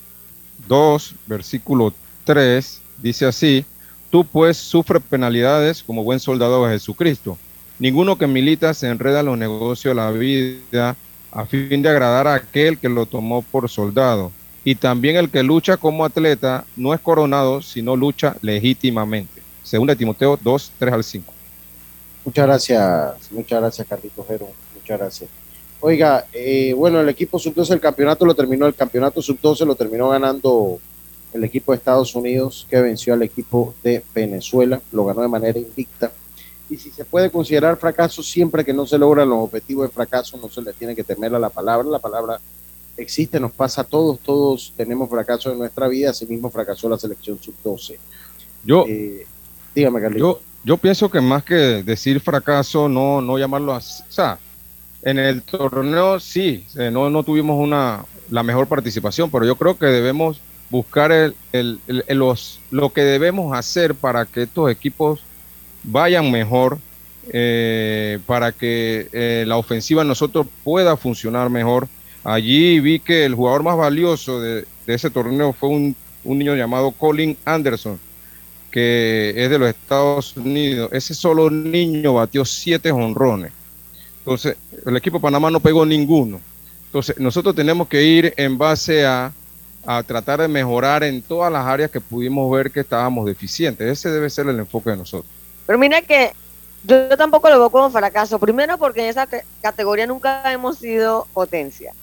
[0.67, 3.65] 2, versículo 3 dice así,
[4.09, 7.37] tú pues sufres penalidades como buen soldado de Jesucristo.
[7.79, 10.95] Ninguno que milita se enreda en los negocios de la vida
[11.31, 14.31] a fin de agradar a aquel que lo tomó por soldado.
[14.65, 19.38] Y también el que lucha como atleta no es coronado, sino lucha legítimamente.
[19.63, 21.33] Segunda de Timoteo 2, 3 al 5.
[22.25, 24.47] Muchas gracias, muchas gracias, Carlito Jero.
[24.75, 25.29] Muchas gracias.
[25.81, 30.09] Oiga, eh, bueno, el equipo sub-12 el campeonato lo terminó, el campeonato sub-12 lo terminó
[30.09, 30.79] ganando
[31.31, 35.57] el equipo de Estados Unidos que venció al equipo de Venezuela, lo ganó de manera
[35.57, 36.11] invicta.
[36.69, 40.37] Y si se puede considerar fracaso, siempre que no se logran los objetivos de fracaso,
[40.37, 41.87] no se le tiene que temer a la palabra.
[41.87, 42.39] La palabra
[42.95, 46.97] existe, nos pasa a todos, todos tenemos fracaso en nuestra vida, así mismo fracasó la
[46.97, 47.97] selección sub-12.
[48.63, 49.25] Yo, Eh,
[50.19, 54.03] yo, yo pienso que más que decir fracaso, no, no llamarlo así.
[54.09, 54.39] O sea,
[55.03, 59.77] en el torneo sí, eh, no, no tuvimos una, la mejor participación, pero yo creo
[59.77, 65.21] que debemos buscar el, el- el- los, lo que debemos hacer para que estos equipos
[65.83, 66.77] vayan mejor,
[67.31, 71.87] eh, para que eh, la ofensiva de nosotros pueda funcionar mejor.
[72.23, 76.55] Allí vi que el jugador más valioso de, de ese torneo fue un, un niño
[76.55, 77.99] llamado Colin Anderson,
[78.71, 80.89] que es de los Estados Unidos.
[80.93, 83.51] Ese solo niño batió siete honrones.
[84.19, 86.39] Entonces, el equipo Panamá no pegó ninguno.
[86.85, 89.31] Entonces, nosotros tenemos que ir en base a,
[89.85, 93.87] a tratar de mejorar en todas las áreas que pudimos ver que estábamos deficientes.
[93.87, 95.31] Ese debe ser el enfoque de nosotros.
[95.65, 96.31] Pero mira que
[96.83, 98.39] yo tampoco lo veo como fracaso.
[98.39, 101.93] Primero, porque en esa ca- categoría nunca hemos sido potencia.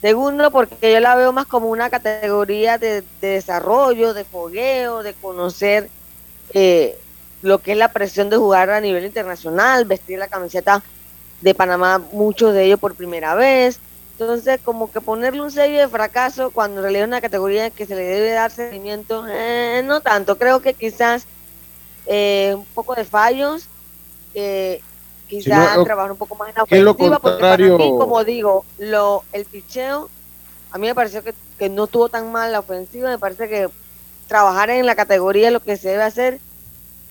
[0.00, 5.14] Segundo, porque yo la veo más como una categoría de, de desarrollo, de fogueo, de
[5.14, 5.88] conocer
[6.58, 6.98] eh,
[7.42, 10.82] lo que es la presión de jugar a nivel internacional, vestir la camiseta
[11.42, 13.78] de Panamá, muchos de ellos por primera vez.
[14.12, 17.84] Entonces, como que ponerle un sello de fracaso cuando en realidad es una categoría que
[17.84, 20.38] se le debe dar seguimiento, eh, no tanto.
[20.38, 21.26] Creo que quizás
[22.06, 23.68] eh, un poco de fallos,
[24.32, 24.80] eh,
[25.28, 29.24] quizás no, trabajar un poco más en la ofensiva, porque para mí, como digo, lo,
[29.32, 30.08] el picheo,
[30.70, 33.68] a mí me pareció que, que no estuvo tan mal la ofensiva, me parece que
[34.26, 36.40] trabajar en la categoría es lo que se debe hacer,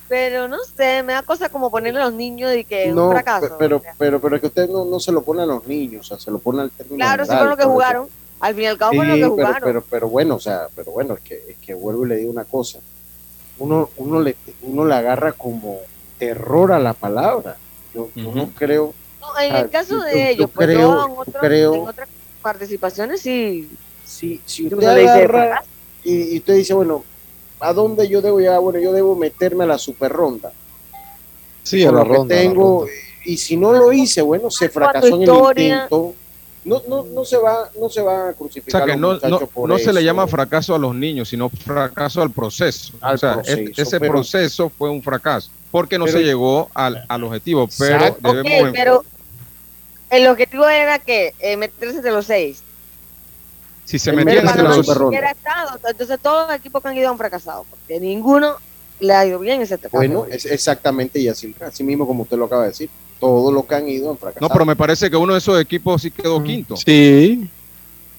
[0.08, 3.06] pero no sé, me da cosa como ponerle a los niños y que es No,
[3.08, 3.56] un fracaso.
[3.58, 6.08] pero, pero, pero es que usted no, no se lo pone a los niños, o
[6.10, 8.08] sea, se lo pone al término claro, sí general, fueron los que jugaron,
[8.40, 9.62] al fin y al cabo Sí, los que pero, jugaron.
[9.64, 12.32] pero, pero bueno, o sea, pero bueno, es que, es que vuelvo y le digo
[12.32, 12.80] una cosa.
[13.58, 15.80] Uno, uno, le, uno le agarra como
[16.20, 17.56] terror a la palabra.
[17.94, 18.94] Yo, yo no creo.
[19.22, 22.10] No, en el caso de yo- ellos, yo pues creo- yo en, creo- en otras
[22.42, 23.70] participaciones sí.
[24.06, 25.64] Si, si usted agarra
[26.04, 27.04] y usted dice, bueno,
[27.60, 28.60] ¿a dónde yo debo llegar?
[28.60, 30.52] Bueno, yo debo meterme a la super ronda.
[31.64, 32.94] Sí, Con a la lo que ronda, la tengo, ronda.
[33.26, 35.74] y si no lo hice, bueno, se fracasó en el historia.
[35.76, 36.14] intento.
[36.64, 39.40] No, no, no se va, no se va a O crucificar sea, que no, muchacho
[39.42, 42.94] no, por no se le llama fracaso a los niños, sino fracaso al proceso.
[43.02, 46.24] Al o sea, proceso, es- ese pero- proceso fue un fracaso, porque no Pero- se
[46.24, 48.72] llegó al, al objetivo, pero debemos...
[48.74, 49.04] pero
[50.10, 52.64] el objetivo era que eh, meterse entre los seis.
[53.86, 54.86] Si se entre Panamá los...
[54.86, 58.56] super estado, entonces todos los equipos que han ido han fracasado, porque ninguno
[59.00, 62.46] le ha ido bien ese Bueno, es exactamente y así, así mismo como usted lo
[62.46, 62.90] acaba de decir.
[63.20, 64.46] Todos los que han ido han fracasado.
[64.48, 66.76] No, pero me parece que uno de esos equipos sí quedó quinto.
[66.76, 67.50] Sí,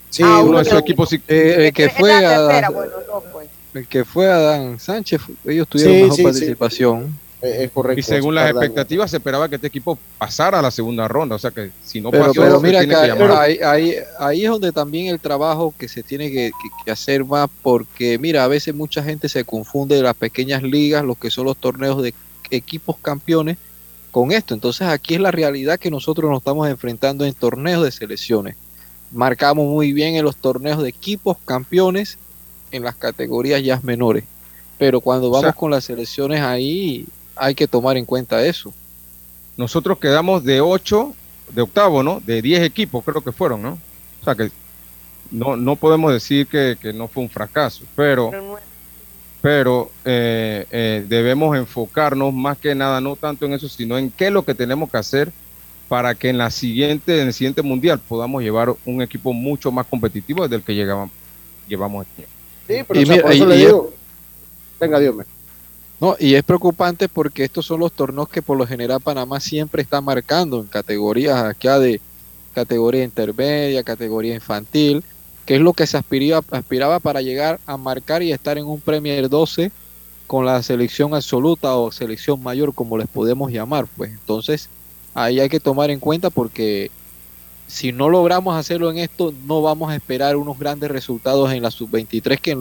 [0.09, 1.21] Sí, Ah, uno uno de esos equipos sí...
[1.29, 3.49] eh, el que fue a, tercera, bueno, no pues.
[3.75, 7.03] el que fue Adán Sánchez, ellos tuvieron Sí, mejor sí, participación.
[7.03, 8.01] eh, es correcto.
[8.01, 11.39] Y según las expectativas se esperaba que este equipo pasara a la segunda ronda, o
[11.39, 13.31] sea que si no Pero, pasó, pero mira, tiene que que llamar.
[13.33, 17.25] ahí, ahí, ahí es donde también el trabajo que se tiene que, que- que hacer
[17.25, 21.31] más, porque mira, a veces mucha gente se confunde de las pequeñas ligas, los que
[21.31, 22.15] son los torneos de
[22.51, 23.59] equipos campeones,
[24.11, 24.55] con esto.
[24.55, 28.57] Entonces aquí es la realidad que nosotros nos estamos enfrentando en torneos de selecciones.
[29.13, 32.17] Marcamos muy bien en los torneos de equipos campeones
[32.73, 34.25] en las categorías ya menores.
[34.79, 37.07] Pero cuando O vamos sea- con las selecciones ahí
[37.37, 38.73] hay que tomar en cuenta eso.
[39.57, 41.15] Nosotros quedamos de 8,
[41.55, 42.21] de octavo, ¿no?
[42.25, 43.79] De 10 equipos creo que fueron, ¿no?
[44.21, 44.51] O sea que
[45.31, 48.31] no, no podemos decir que, que no fue un fracaso, pero,
[49.43, 54.27] Pero eh, eh, debemos enfocarnos más que nada, no tanto en eso, sino en qué
[54.27, 55.31] es lo que tenemos que hacer
[55.89, 59.87] para que en la siguiente, en el siguiente mundial podamos llevar un equipo mucho más
[59.87, 61.11] competitivo desde el que llegamos,
[61.69, 62.31] llevamos este año.
[62.67, 63.95] Sí, pero Y o sea, mira, por eso y- le y- digo.
[64.81, 65.25] Venga, Dios mío.
[66.01, 69.83] No, y es preocupante porque estos son los torneos que por lo general Panamá siempre
[69.83, 72.01] está marcando en categorías acá de
[72.55, 75.03] categoría intermedia, categoría infantil,
[75.47, 78.81] que es lo que se aspiraba, aspiraba para llegar a marcar y estar en un
[78.81, 79.71] Premier 12
[80.27, 83.87] con la selección absoluta o selección mayor, como les podemos llamar.
[83.97, 84.69] Pues entonces
[85.15, 86.91] ahí hay que tomar en cuenta porque
[87.67, 91.71] si no logramos hacerlo en esto, no vamos a esperar unos grandes resultados en la
[91.71, 92.59] sub-23 que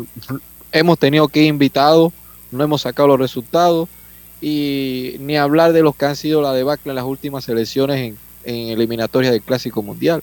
[0.72, 2.12] hemos tenido que invitados,
[2.52, 3.90] no hemos sacado los resultados
[4.42, 8.18] y ni hablar de los que han sido la debacle en las últimas elecciones en,
[8.44, 10.22] en eliminatorias del Clásico Mundial.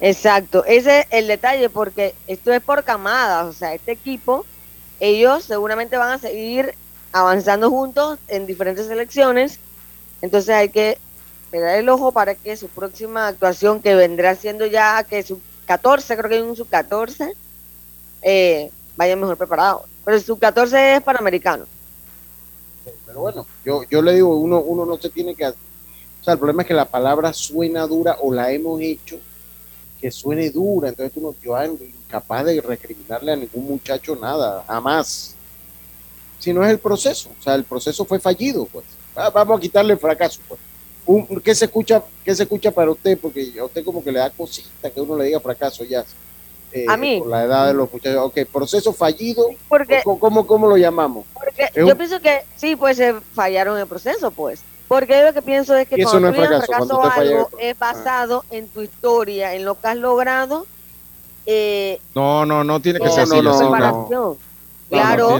[0.00, 4.44] Exacto, ese es el detalle porque esto es por camadas, o sea, este equipo,
[5.00, 6.74] ellos seguramente van a seguir
[7.12, 9.58] avanzando juntos en diferentes selecciones,
[10.20, 10.98] entonces hay que
[11.50, 16.16] pegar el ojo para que su próxima actuación, que vendrá siendo ya que su 14,
[16.16, 17.32] creo que hay un sub 14,
[18.22, 19.84] eh, vaya mejor preparado.
[20.06, 21.64] Pero el sub 14 es panamericano.
[23.04, 25.48] Pero bueno, yo, yo le digo, uno, uno no se tiene que...
[25.48, 25.54] O
[26.22, 29.18] sea, el problema es que la palabra suena dura o la hemos hecho
[30.00, 35.34] que suene dura, entonces tú no, yo incapaz de recriminarle a ningún muchacho nada, jamás.
[36.38, 38.84] Si no es el proceso, o sea, el proceso fue fallido, pues.
[39.12, 40.60] Vamos a quitarle el fracaso, pues.
[41.04, 43.18] Un- ¿qué, se escucha, ¿Qué se escucha para usted?
[43.18, 46.04] Porque a usted como que le da cosita que uno le diga fracaso ya.
[46.72, 47.18] Eh, A mí.
[47.20, 48.20] Por la edad de los muchachos.
[48.24, 49.46] Ok, proceso fallido.
[49.68, 51.24] Porque- ¿Cómo, cómo, cómo lo llamamos?
[51.34, 54.60] Porque yo un- pienso que sí, pues se fallaron en el proceso, pues.
[54.88, 57.50] Porque yo lo que pienso es que cuando no es tú fracaso, fracaso cuando algo
[57.58, 60.66] el- es basado en tu historia, en lo que has logrado,
[61.46, 63.40] eh, No, no, no tiene que ser así.
[64.10, 64.36] no.
[64.88, 65.36] Claro.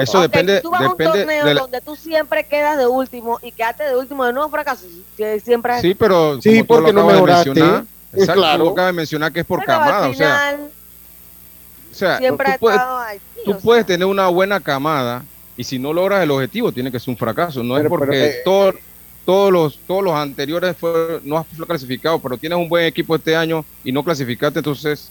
[0.00, 2.78] Eso depende, si tú vas a un depende torneo de la- donde tú siempre quedas
[2.78, 4.86] de último y quedaste de último de nuevo fracaso,
[5.16, 7.50] si- siempre Sí, pero Sí, porque no mejoraste.
[7.50, 8.64] mencionar, exacto, claro.
[8.64, 10.58] tú acabas de mencionar que es por Pero al camada, o sea,
[11.90, 13.18] o sea, siempre tú ha puedes, estado ahí.
[13.44, 15.24] tú puedes tener una buena camada
[15.56, 18.06] y si no logras el objetivo tiene que ser un fracaso, no Pero- es porque
[18.10, 18.72] pero, eh, todo-
[19.24, 23.34] todos los todos los anteriores fue, no has clasificado, pero tienes un buen equipo este
[23.36, 25.10] año y no clasificaste, entonces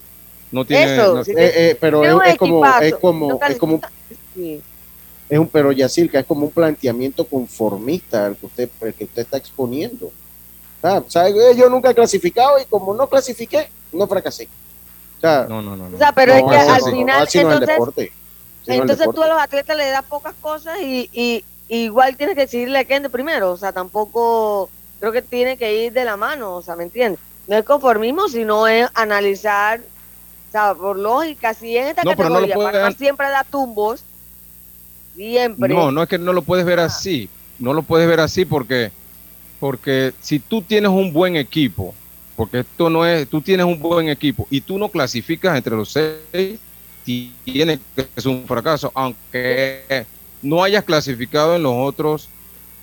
[0.52, 3.40] no tienes Eso, no- sí, Eh, eh, pero es, un es como, es como, no
[3.48, 3.82] es como, un-
[4.34, 4.62] Sí.
[5.30, 9.22] es un, pero Yacirca, es como un planteamiento conformista el que usted, el que usted
[9.24, 10.12] está exponiendo.
[10.84, 14.48] Ah, o sea, eh, yo nunca he clasificado y como no clasifiqué, no fracasé.
[15.18, 15.96] O sea, no, no, no.
[15.96, 18.12] O sea, pero no, es que al no, no, final, no entonces,
[18.68, 22.36] no entonces tú a los atletas le das pocas cosas y, y, y igual tienes
[22.36, 23.52] que decidirle a quién de primero.
[23.52, 24.70] O sea, tampoco
[25.00, 27.20] creo que tiene que ir de la mano, o sea, ¿me entiendes?
[27.48, 32.30] No es conformismo, sino es analizar, o sea, por lógica, si en esta No, pero
[32.30, 34.04] no categoría Panamá siempre da tumbos,
[35.16, 35.74] siempre.
[35.74, 37.30] No, no es que no lo puedes ver así.
[37.60, 38.92] No lo puedes ver así porque,
[39.60, 41.94] porque si tú tienes un buen equipo,
[42.36, 45.92] porque esto no es, tú tienes un buen equipo y tú no clasificas entre los
[45.92, 46.60] seis,
[47.04, 50.06] tiene que ser un fracaso, aunque
[50.42, 52.30] no hayas clasificado en los otros.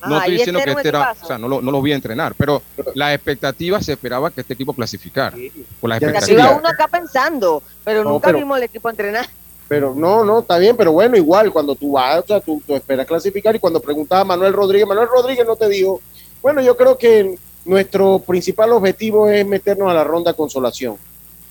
[0.06, 1.92] No Ajá, estoy diciendo este que este era, o sea, no lo, no lo voy
[1.92, 2.62] a entrenar, pero
[2.94, 5.34] las expectativas se esperaba que este equipo clasificara.
[5.80, 6.46] Por las expectativas.
[6.46, 9.26] va uno acá pensando, pero No, nunca pero- vimos el equipo entrenar.
[9.66, 12.74] Pero no, no, está bien, pero bueno, igual cuando tú vas, o sea, tú, tú
[12.76, 16.02] esperas clasificar y cuando preguntaba a Manuel Rodríguez, Manuel Rodríguez no te dijo,
[16.44, 20.98] bueno, yo creo que nuestro principal objetivo es meternos a la ronda consolación.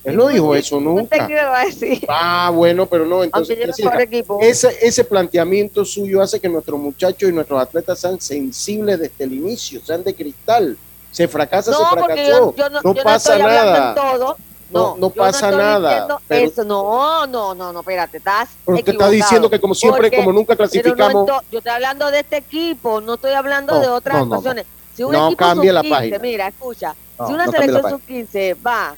[0.04, 1.26] Él no dijo eso nunca.
[1.28, 2.06] qué le va a decir.
[2.08, 7.34] Ah, bueno, pero no, entonces no ese, ese planteamiento suyo hace que nuestros muchachos y
[7.34, 10.78] nuestros atletas sean sensibles desde el inicio, sean de cristal.
[11.10, 12.16] Se fracasa, No, se fracasó.
[12.16, 13.96] yo, yo no, no yo no pasa estoy nada.
[13.96, 14.38] todo.
[14.74, 16.64] No, no pasa nada, pero- eso.
[16.64, 20.32] No, no, no, no, espérate, estás Pero usted está diciendo que como siempre, Porque- como
[20.34, 24.66] nunca clasificamos, yo estoy hablando de este equipo, no estoy hablando de otras actuaciones.
[24.96, 26.20] Si un No equipo cambie la sub-15, página.
[26.20, 28.96] mira, escucha, No, si una no selección sub-15 va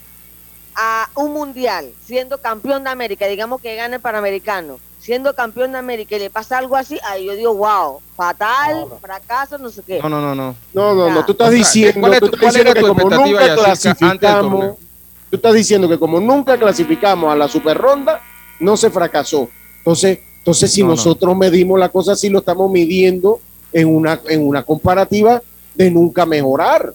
[0.75, 5.77] a un mundial siendo campeón de América, digamos que gana el Panamericano, siendo campeón de
[5.77, 9.99] América y le pasa algo así, ahí yo digo, wow, fatal, fracaso, no sé qué.
[10.01, 10.55] No, no, no, no.
[10.73, 12.81] No, no, no, tú estás O sea, diciendo, ¿cuál es tú tu- estás diciendo que
[12.81, 14.75] como nunca clasificamos,
[15.29, 18.21] tú estás diciendo que como nunca clasificamos a la super ronda,
[18.59, 19.47] no se fracasó.
[19.77, 20.95] Entonces, entonces si No, no.
[20.95, 23.39] nosotros medimos la cosa así, lo estamos midiendo
[23.71, 25.41] en una, en una comparativa
[25.75, 26.93] de nunca mejorar.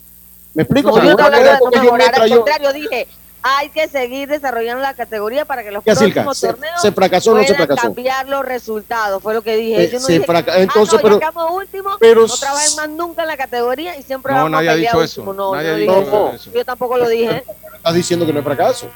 [0.55, 0.89] ¿Me explico?
[0.91, 2.72] No, O sea, yo no querer de no porque yo mejorar, mientras al yo- contrario,
[2.72, 3.09] dije,
[3.43, 7.35] hay que seguir desarrollando la categoría para que los próximos se- torneos se fracasó o
[7.37, 7.83] no se puedan fracasó.
[7.89, 9.85] cambiar los resultados, fue lo que dije.
[9.85, 12.89] Eh, Yo no se dije, ah, entonces, no, pero- ya últimos, pero no trabajen más
[12.91, 15.05] nunca en la categoría y siempre No, vamos nadie a ha dicho último.
[15.33, 16.35] eso, No, nadie yo ha dije dicho eso.
[16.35, 16.51] eso.
[16.53, 17.45] Yo tampoco lo dije.
[17.76, 18.89] Estás diciendo que no es fracaso.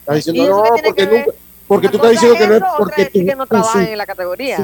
[0.00, 1.32] Estás diciendo ¿Y eso no, porque nunca,
[1.68, 4.58] porque tú estás diciendo que no es porque tu, que no trabajan en la categoría.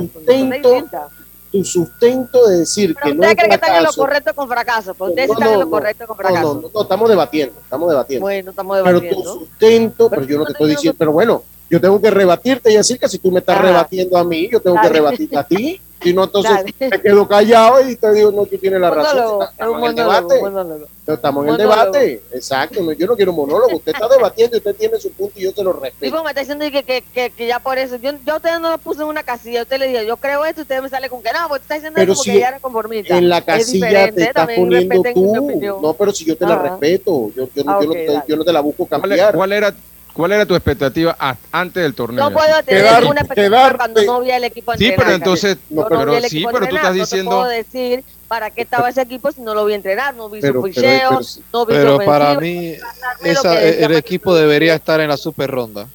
[1.51, 4.01] Tu sustento de decir Pero que no ustedes es creen que están en lo fracaso.
[4.01, 5.71] correcto con fracaso, ustedes No, están en no, lo no.
[5.71, 6.55] correcto con No, fracaso.
[6.63, 8.23] no, no, estamos debatiendo, estamos debatiendo.
[8.25, 9.33] Bueno, estamos pero tu debatiendo.
[9.35, 12.99] sustento, pero yo no te estoy diciendo, pero bueno, yo tengo que rebatirte y decir
[12.99, 13.67] que si tú me estás Ajá.
[13.67, 15.81] rebatiendo a mí, yo tengo que rebatirte a ti.
[16.01, 16.75] Si no, entonces Dale.
[16.79, 19.43] me quedo callado y te digo, no, tú tienes la razón.
[19.43, 20.35] Es Estamos un en el debate.
[20.37, 20.87] un monólogo.
[21.07, 22.23] Estamos en el debate.
[22.33, 22.83] Exacto.
[22.83, 23.77] no, yo no quiero monólogo.
[23.79, 26.05] Usted está debatiendo y usted tiene su punto y yo se lo respeto.
[26.05, 28.61] Tipo, me está diciendo que, que, que, que ya por eso, yo, yo a ustedes
[28.61, 31.09] no lo puse en una casilla, usted le dijo, yo creo esto, usted me sale
[31.09, 33.17] con que no, pues está diciendo Pero como si que ya era conformista.
[33.19, 35.45] En la Es casilla diferente, te estás también poniendo tú.
[35.45, 35.77] opinión.
[35.83, 38.07] No, pero si yo te la respeto, yo, yo, no- Ah, yo no ok, te-
[38.07, 38.25] dale.
[38.29, 39.35] yo no te la busco ¿Cuál, cambiar.
[39.35, 39.75] cuál era,
[40.19, 41.17] ¿Cuál era tu expectativa
[41.53, 42.25] antes del torneo?
[42.29, 44.97] No puedo tener Quedar- ninguna expectativa cuando no vi al equipo Sí, entrenar.
[45.07, 48.05] pero entonces- Yo no, pero al sí, pero tú estás diciendo- No te puedo decir
[48.27, 50.75] para qué estaba ese equipo si no lo vi entrenar, no vi Pero- su pero-
[50.75, 51.21] picheo, pero-
[51.53, 52.75] no vi Pero su para mí,
[53.23, 55.87] esa- el equipo debería estar en la super ronda.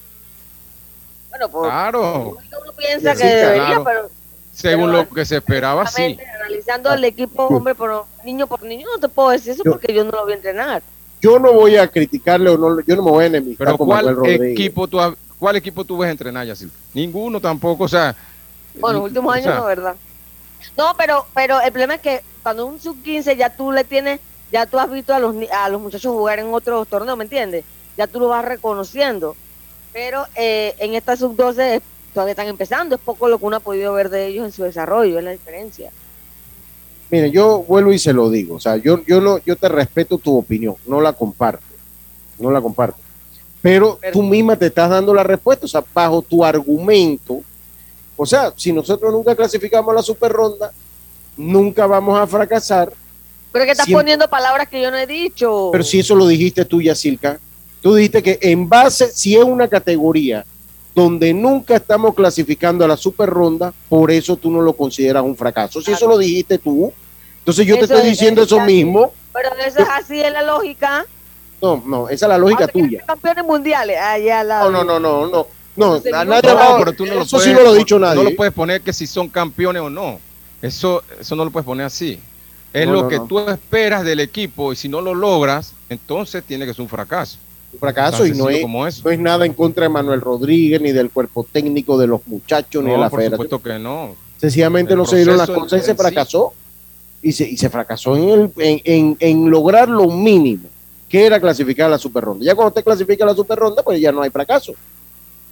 [1.30, 2.38] Bueno, pues, Claro.
[2.62, 3.84] uno piensa Sí, que debería, claro.
[3.84, 4.10] pero
[4.54, 6.18] Según lo que se esperaba, sí.
[6.40, 10.06] analizando el equipo hombre por niño por niño, no te puedo decir eso porque yo
[10.06, 10.82] no lo vi entrenar.
[11.24, 13.88] Yo no voy a criticarle o no, yo no me voy a enemistar Pero con
[13.88, 14.52] ¿cuál Manuel Rodríguez.
[14.52, 15.00] equipo, tú,
[15.40, 16.70] ¿cuál equipo tú ves entrenar, Yacil?
[16.94, 18.14] Ninguno tampoco, o sea...
[18.76, 19.96] Bueno, los últimos o años sea, no, ¿verdad?
[20.78, 24.20] No, pero pero el problema es que cuando un sub-15 ya tú le tienes,
[24.52, 27.24] ya tú has visto a los, ni- a los muchachos jugar en otros torneos, ¿me
[27.24, 27.64] entiendes?
[27.96, 29.36] Ya tú lo vas reconociendo.
[29.94, 31.82] Pero eh, en esta sub-12
[32.14, 34.64] todavía están empezando, es poco lo que uno ha podido ver de ellos en su
[34.64, 35.90] desarrollo, es la diferencia.
[37.14, 40.18] Mire, yo vuelvo y se lo digo, o sea, yo, yo, no, yo te respeto
[40.18, 41.64] tu opinión, no la comparto,
[42.40, 42.98] no la comparto.
[43.62, 47.42] Pero tú misma te estás dando la respuesta, o sea, bajo tu argumento,
[48.18, 50.72] o sea, si nosotros nunca clasificamos a la super ronda,
[51.38, 52.92] nunca vamos a fracasar,
[53.52, 55.70] Pero que estás Siempre- poniendo palabras que yo no he dicho.
[55.72, 57.40] pero si eso lo dijiste tú, Yacilca,
[57.84, 60.44] tú dijiste que en base, si es una categoría
[60.96, 65.36] donde nunca estamos clasificando a la super ronda, por eso tú no lo consideras un
[65.38, 65.80] fracaso.
[65.80, 66.92] Si eso lo dijiste tú,
[67.44, 68.74] entonces yo te Eso estoy es- diciendo eso eso es así.
[68.74, 69.14] mismo.
[69.34, 71.06] Pero eso es así es la lógica.
[71.62, 73.04] No, no, esa es la lógica tuya.
[73.06, 73.98] campeones mundiales.
[74.00, 75.48] Allá la No, no, no, no, no.
[75.76, 77.70] No, a no, nadie No, hablado- pero tú no lo eso puedes, sí no lo
[77.72, 78.16] ha dicho nadie.
[78.24, 80.20] No lo puedes poner que si son campeones o no.
[80.62, 82.20] Eso, eso no lo puedes poner así.
[82.72, 83.26] Es No, lo no, que no.
[83.26, 87.38] tú esperas del equipo y si no lo logras, entonces tiene que ser un fracaso.
[87.74, 89.02] Un fracaso y no es, como eso.
[89.04, 92.84] no es nada en contra de Manuel Rodríguez, ni del cuerpo técnico, de los muchachos,
[92.84, 93.48] ni de No, la por federación.
[93.48, 94.16] supuesto que no.
[94.38, 96.04] Sencillamente El no se dieron las cosas y se en sí.
[97.24, 100.68] Y se, fracasó en, lograr lo mínimo,
[101.08, 102.46] que era clasificar a la super ronda.
[102.46, 104.74] Ya cuando usted clasifica a la super ronda, pues ya no hay fracaso.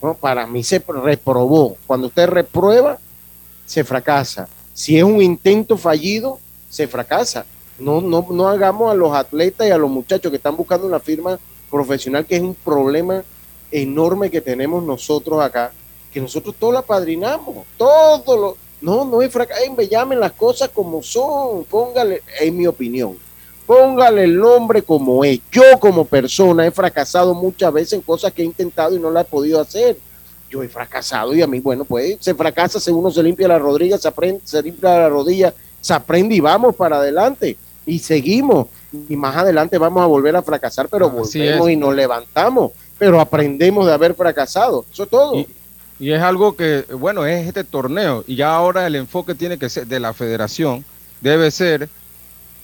[0.04, 1.78] No, para mí se reprobó.
[1.88, 3.00] Cuando usted reprueba,
[3.66, 4.50] se fracasa.
[4.74, 7.46] Si es un intento fallido, se fracasa.
[7.80, 11.00] No, no, no hagamos a los atletas y a los muchachos que están buscando una
[11.00, 13.24] firma profesional, que es un problema
[13.72, 15.72] enorme que tenemos nosotros acá,
[16.12, 20.70] que nosotros todos la padrinamos, todo lo, no, no es fracaso, me llamen las cosas
[20.70, 23.18] como son, póngale, en mi opinión,
[23.66, 25.40] póngale el nombre como es.
[25.52, 29.22] Yo como persona he fracasado muchas veces en cosas que he intentado y no la
[29.22, 29.98] he podido hacer.
[30.50, 33.60] Yo he fracasado y a mí, bueno, pues se fracasa, si uno se limpia la
[33.60, 37.56] rodilla, se, aprende, se limpia la rodilla, se aprende y vamos para adelante
[37.86, 38.68] y seguimos.
[39.08, 41.74] Y más adelante vamos a volver a fracasar, pero Así volvemos es.
[41.74, 44.86] y nos levantamos, pero aprendemos de haber fracasado.
[44.92, 45.36] Eso es todo.
[45.38, 45.48] Y,
[46.02, 48.24] y es algo que, bueno, es este torneo.
[48.26, 50.84] Y ya ahora el enfoque tiene que ser de la federación,
[51.22, 51.90] debe ser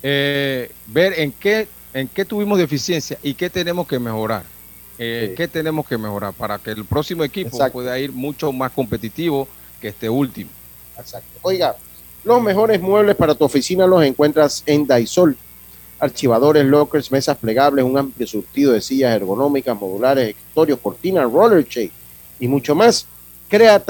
[0.01, 4.41] eh, ver en qué, en qué tuvimos deficiencia y qué tenemos que mejorar.
[4.97, 7.73] Eh, ¿Qué tenemos que mejorar para que el próximo equipo Exacto.
[7.73, 9.47] pueda ir mucho más competitivo
[9.79, 10.49] que este último?
[10.97, 11.37] Exacto.
[11.43, 11.75] Oiga,
[12.23, 15.37] los mejores muebles para tu oficina los encuentras en Daisol.
[15.99, 21.91] Archivadores, lockers, mesas plegables, un amplio surtido de sillas ergonómicas, modulares, escritorios, cortinas, roller shade
[22.39, 23.05] y mucho más.
[23.47, 23.83] Crea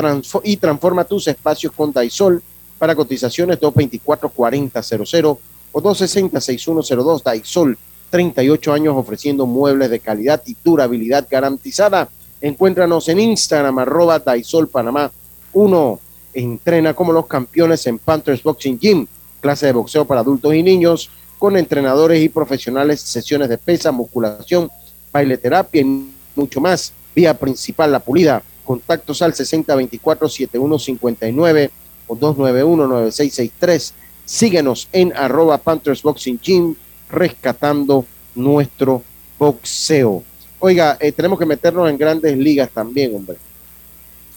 [0.43, 2.41] y transforma tus espacios con Daisol.
[2.77, 5.37] Para cotizaciones 224-4000
[5.71, 7.77] o 260-6102 Daisol.
[8.09, 12.07] 38 años ofreciendo muebles de calidad y durabilidad garantizada.
[12.39, 15.11] Encuéntranos en Instagram, arroba Daisol Panamá
[15.53, 15.99] 1.
[16.33, 19.07] Entrena como los campeones en Panthers Boxing Gym,
[19.41, 24.69] clase de boxeo para adultos y niños, con entrenadores y profesionales, sesiones de pesa, musculación,
[25.11, 26.93] baile terapia y mucho más.
[27.15, 28.43] Vía principal La Pulida.
[28.67, 31.69] Contactos al 6024-7159
[32.07, 33.93] o 291-9663.
[34.25, 36.75] Síguenos en arroba Panthers Boxing Gym,
[37.09, 38.05] rescatando
[38.35, 39.01] nuestro
[39.39, 40.21] boxeo.
[40.59, 43.37] Oiga, eh, tenemos que meternos en grandes ligas también, hombre.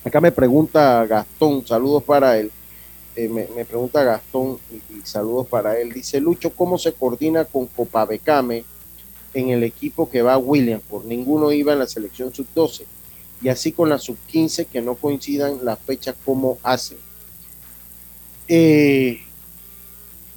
[0.04, 2.52] Acá me pregunta Gastón, saludos para él.
[3.16, 5.92] Eh, me, pregunta Gastón y, y saludos para él.
[5.92, 8.62] Dice Lucho, ¿cómo se coordina con Copabecame
[9.34, 11.04] en el equipo que va a Williamsport?
[11.04, 12.84] Ninguno iba en la selección sub-12
[13.42, 16.98] y así con la sub-15 que no coincidan las fechas como hacen.
[18.48, 19.20] Eh,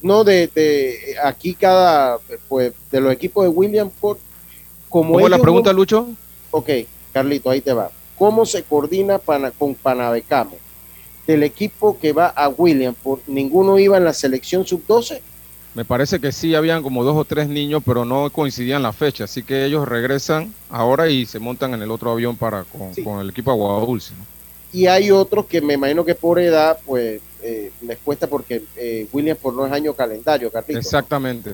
[0.01, 4.20] no, de, de aquí cada, pues, de los equipos de Williamsport,
[4.89, 6.08] como ¿Cómo la pregunta, no- Lucho?
[6.51, 6.70] Ok,
[7.12, 7.89] Carlito, ahí te va.
[8.18, 9.20] ¿Cómo se coordina
[9.58, 10.58] con Panabecamo?
[11.26, 15.20] Del equipo que va a Williamsport, ninguno iba en la selección sub-12.
[15.76, 19.32] Me parece que sí, habían como dos o tres niños, pero no coincidían las fechas,
[19.32, 23.19] así que ellos regresan ahora y se montan en el otro avión para con, con
[23.19, 24.13] el equipo Agua Dulce.
[24.13, 24.26] ¿no?
[24.71, 29.07] Y hay otros que me imagino que por edad, pues eh, les cuesta porque eh,
[29.11, 30.80] Williamsport no es año calendario, Carlito.
[30.80, 31.53] Exactamente.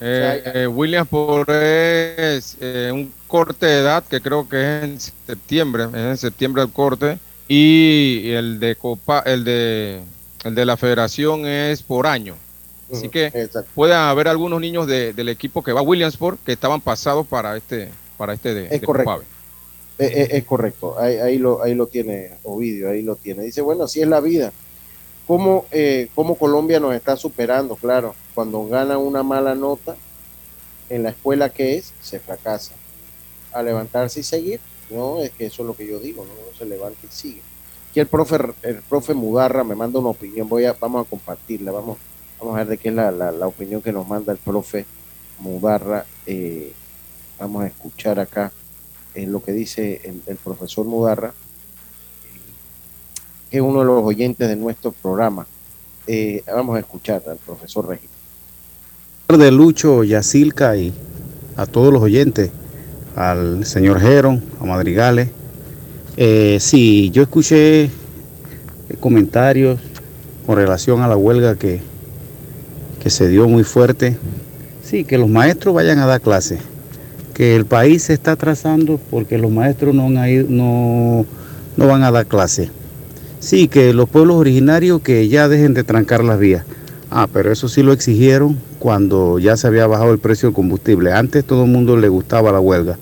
[0.00, 5.84] Eh, eh, Williamsport es eh, un corte de edad que creo que es en septiembre,
[5.84, 10.00] es en septiembre el corte y el de Copa, el de
[10.44, 12.36] el de la Federación es por año.
[12.92, 16.80] Así que pueden haber algunos niños de- del equipo que va a Williamsport que estaban
[16.80, 19.22] pasados para este para este de, Es de correcto.
[19.98, 23.44] Eh, eh, es correcto, ahí, ahí lo, ahí lo tiene Ovidio, ahí lo tiene.
[23.44, 24.52] Dice, bueno, así es la vida.
[25.26, 27.76] ¿Cómo, eh, cómo Colombia nos está superando?
[27.76, 29.96] Claro, cuando gana una mala nota
[30.90, 32.74] en la escuela que es, se fracasa.
[33.52, 34.60] A levantarse y seguir,
[34.90, 37.42] no, es que eso es lo que yo digo, no Uno se levanta y sigue.
[37.90, 41.70] Aquí el profe, el profe Mudarra me manda una opinión, voy a, vamos a compartirla,
[41.70, 41.98] vamos,
[42.38, 44.84] vamos a ver de qué es la, la- opinión que nos manda el profe
[45.38, 46.04] Mudarra.
[46.26, 46.72] eh,
[47.38, 48.52] vamos a escuchar acá
[49.14, 52.38] eh, lo que dice el, profesor Mudarra, eh,
[53.50, 55.46] que es uno de los oyentes de nuestro programa.
[56.46, 58.10] Vamos a escuchar al profesor Regis.
[59.28, 60.92] de Lucho, Yacilca y
[61.56, 62.50] a todos los oyentes,
[63.16, 65.30] al señor Geron, a Madrigales.
[66.16, 67.90] Eh, sí, yo escuché
[69.00, 69.80] comentarios
[70.46, 71.80] con relación a la huelga que,
[73.04, 74.16] que se dio muy fuerte.
[74.82, 76.58] Sí, que los maestros vayan a dar clases,
[77.34, 81.26] que el país se está atrasando porque los maestros no,
[81.76, 82.70] van a dar clases.
[83.40, 86.64] Sí, que los pueblos originarios que ya dejen de trancar las vías.
[87.10, 91.12] Ah, pero eso sí lo exigieron cuando ya se había bajado el precio del combustible.
[91.12, 92.96] Antes todo el mundo le gustaba la huelga.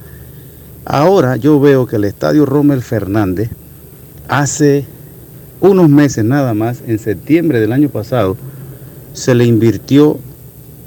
[0.84, 3.50] Ahora yo veo que el estadio Rommel Fernández
[4.26, 4.84] hace
[5.60, 8.36] unos meses nada más, en septiembre del año pasado,
[9.12, 10.18] se le invirtió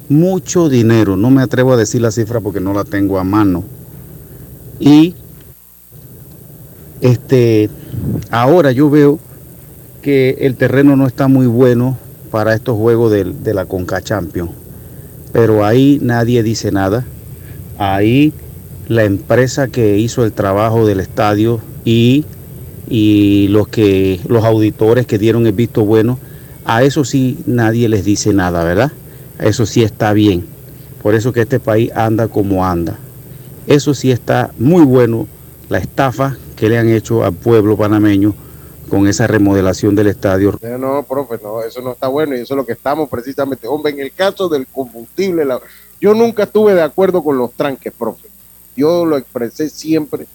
[0.10, 1.16] mucho dinero.
[1.16, 3.64] No me atrevo a decir la cifra porque no la tengo a mano.
[4.80, 5.16] Y
[7.02, 7.70] este
[8.32, 9.20] ahora yo veo
[10.02, 11.98] que el terreno no está muy bueno
[12.32, 14.52] para estos juegos de, la Conca Champions.
[15.32, 17.06] Pero ahí nadie dice nada.
[17.78, 18.34] Ahí
[18.88, 22.26] la empresa que hizo el trabajo del estadio y,
[22.88, 26.20] y los que los auditores que dieron el visto bueno,
[26.66, 28.92] a eso sí nadie les dice nada, ¿verdad?
[29.40, 30.46] Eso sí está bien.
[31.02, 32.98] Por eso que este país anda como anda.
[33.68, 35.28] Eso sí está muy bueno,
[35.70, 38.34] la estafa que le han hecho al pueblo panameño
[38.90, 40.60] con esa remodelación del estadio.
[40.62, 43.68] No, no, profe, no, eso no está bueno y eso es lo que estamos precisamente.
[43.68, 45.46] Hombre, en el caso del combustible,
[46.00, 48.28] yo nunca estuve de acuerdo con los tranques, profe.
[48.76, 50.28] Yo lo expresé siempre.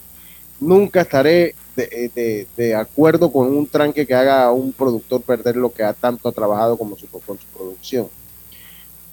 [0.61, 5.23] Nunca estaré de, eh, de- de acuerdo con un tranque que haga a un productor
[5.23, 8.09] perder lo que ha tanto ha trabajado como su, con su producción.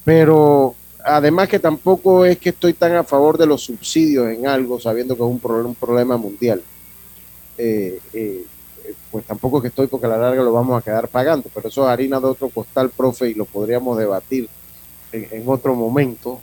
[0.04, 4.80] Pero además que tampoco es que estoy tan a favor de los subsidios en algo,
[4.80, 6.62] sabiendo que es un, pro- un problema mundial.
[7.58, 8.46] Eh, eh,
[9.12, 11.68] pues tampoco es que estoy porque a la larga lo vamos a quedar pagando, pero
[11.68, 14.48] eso es harina de otro costal, profe, y lo podríamos debatir
[15.12, 16.40] en, en otro momento.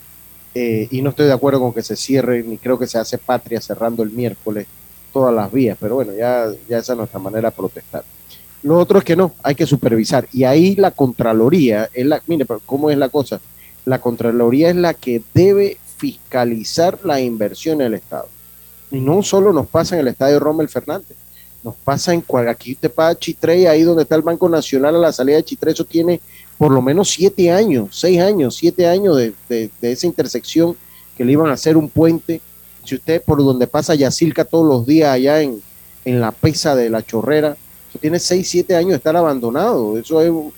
[0.56, 3.60] Y no estoy de acuerdo con que se cierre, ni creo que se hace patria
[3.60, 4.66] cerrando el miércoles
[5.14, 8.04] todas las vías, pero bueno, ya, ya esa es nuestra manera de protestar.
[8.62, 10.26] Lo otro es que no, hay que supervisar.
[10.32, 13.40] Y ahí la Contraloría, es la, mire, pero ¿cómo es la cosa?
[13.86, 18.28] La Contraloría es la que debe fiscalizar la inversión en el Estado.
[18.90, 21.16] Y no solo nos pasa en el Estadio Rommel Fernández,
[21.62, 22.76] nos pasa en cual, aquí
[23.18, 26.20] Chitré, ahí donde está el Banco Nacional a la salida de Chitré, eso tiene
[26.58, 30.76] por lo menos siete años, seis años, siete años de, de- de esa intersección
[31.16, 32.40] que le iban a hacer un puente.
[32.84, 35.62] Si usted por donde pasa Yacilca todos los días allá en,
[36.04, 37.56] en la pesa de la chorrera,
[37.88, 39.96] eso tiene seis, siete años de estar abandonado.
[39.98, 40.52] Eso es un,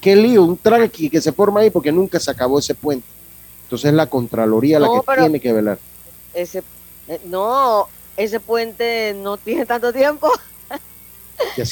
[0.00, 3.06] qué lío, un tranqui que se forma ahí porque nunca se acabó ese puente.
[3.64, 5.78] Entonces la Contraloría la que tiene que velar.
[6.34, 6.62] Ese,
[7.08, 10.30] eh, no, ese puente no tiene tanto tiempo.
[11.56, 11.62] Ya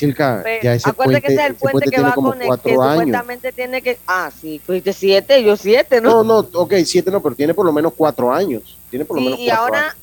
[0.74, 2.84] ese Acuérdate puente, que ese es el puente, puente que va con el que años.
[2.92, 3.98] supuestamente tiene que.
[4.06, 6.42] Ah, sí, dijiste siete, yo siete, No, ¿no?
[6.42, 8.76] no, ok, siete no, pero tiene por lo menos cuatro años.
[8.90, 9.94] Tiene por lo Sí, menos y cuatro ahora años.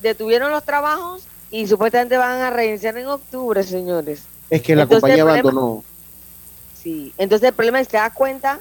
[0.00, 4.22] detuvieron los trabajos y supuestamente van a reiniciar en octubre, señores.
[4.50, 5.84] Es que la Entonces, compañía problema- abandonó.
[6.80, 8.60] Sí, entonces el problema es que te das cuenta,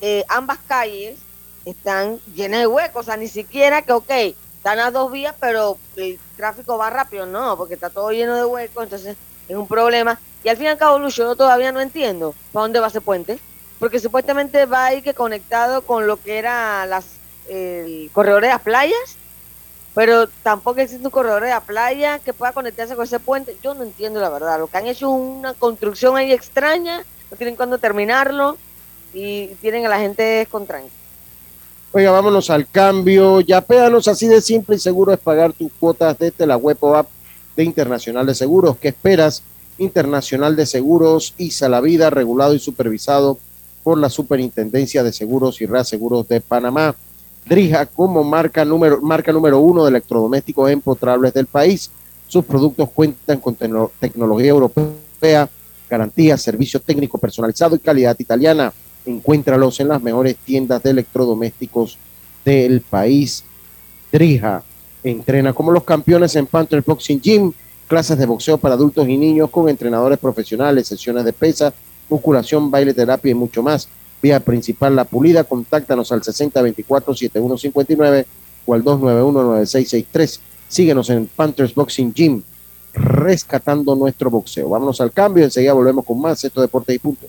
[0.00, 1.18] eh, ambas calles
[1.64, 4.10] están llenas de huecos, o sea, ni siquiera que, ok,
[4.56, 8.44] están a dos vías, pero el tráfico va rápido, no, porque está todo lleno de
[8.44, 9.16] huecos, entonces
[9.48, 10.18] es un problema.
[10.44, 13.00] Y al fin y al cabo, Lucho, yo todavía no entiendo para dónde va ese
[13.00, 13.38] puente,
[13.78, 17.16] porque supuestamente va a ir que conectado con lo que era las
[17.48, 19.16] el corredor de las playas,
[19.94, 23.56] pero tampoco existe un corredor de la playa que pueda conectarse con ese puente.
[23.62, 24.58] Yo no entiendo la verdad.
[24.58, 28.58] Lo que han hecho es una construcción ahí extraña, no tienen cuándo terminarlo
[29.14, 30.66] y tienen a la gente con.
[31.92, 33.40] Oiga, vámonos al cambio.
[33.40, 36.94] Ya pédanos así de simple y seguro es pagar tus cuotas desde la web o
[36.94, 37.08] app
[37.56, 38.76] de Internacional de Seguros.
[38.76, 39.42] ¿Qué esperas?
[39.78, 43.38] Internacional de Seguros, ISA la vida, regulado y supervisado
[43.82, 46.94] por la Superintendencia de Seguros y Reaseguros de Panamá.
[47.46, 51.90] Drija como marca número, marca número uno de electrodomésticos empotrables del país.
[52.26, 55.48] Sus productos cuentan con tecno- tecnología europea,
[55.88, 58.72] garantía, servicio técnico personalizado y calidad italiana.
[59.04, 61.96] Encuéntralos en las mejores tiendas de electrodomésticos
[62.44, 63.44] del país.
[64.10, 64.64] Drija
[65.10, 67.52] entrena como los campeones en Panther Boxing Gym,
[67.86, 71.72] clases de boxeo para adultos y niños con entrenadores profesionales, sesiones de pesa,
[72.08, 73.88] musculación, baile, terapia y mucho más.
[74.22, 78.24] Vía principal La Pulida, contáctanos al 6024-7159
[78.66, 80.40] o al 291-9663.
[80.68, 82.42] Síguenos en Panthers Boxing Gym,
[82.94, 84.70] rescatando nuestro boxeo.
[84.70, 86.42] Vámonos al cambio, enseguida volvemos con más.
[86.42, 87.28] Esto Deportes y Punto.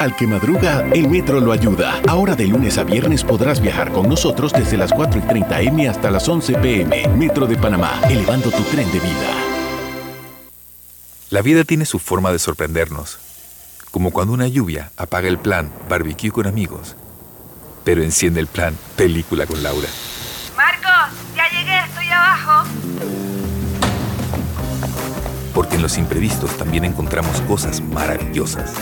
[0.00, 2.00] Al que madruga, el metro lo ayuda.
[2.08, 5.88] Ahora de lunes a viernes podrás viajar con nosotros desde las 4 y 30 M
[5.90, 7.06] hasta las 11 PM.
[7.18, 9.34] Metro de Panamá, elevando tu tren de vida.
[11.28, 13.18] La vida tiene su forma de sorprendernos,
[13.90, 16.96] como cuando una lluvia apaga el plan barbecue con amigos,
[17.84, 19.88] pero enciende el plan película con Laura.
[20.56, 22.66] Marcos, ya llegué, estoy abajo.
[25.52, 28.72] Porque en los imprevistos también encontramos cosas maravillosas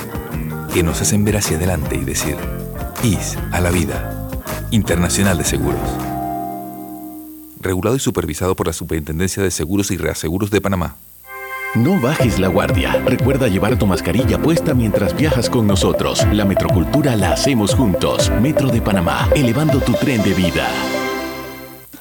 [0.72, 2.36] que nos hacen ver hacia adelante y decir,
[3.02, 4.28] IS a la vida,
[4.70, 5.80] Internacional de Seguros.
[7.60, 10.96] Regulado y supervisado por la Superintendencia de Seguros y Reaseguros de Panamá.
[11.74, 12.92] No bajes la guardia.
[13.04, 16.26] Recuerda llevar tu mascarilla puesta mientras viajas con nosotros.
[16.32, 18.30] La metrocultura la hacemos juntos.
[18.40, 20.66] Metro de Panamá, elevando tu tren de vida.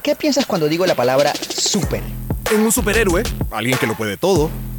[0.02, 2.02] ¿Qué piensas cuando digo la palabra super?
[2.54, 4.50] En un superhéroe, alguien que lo puede todo.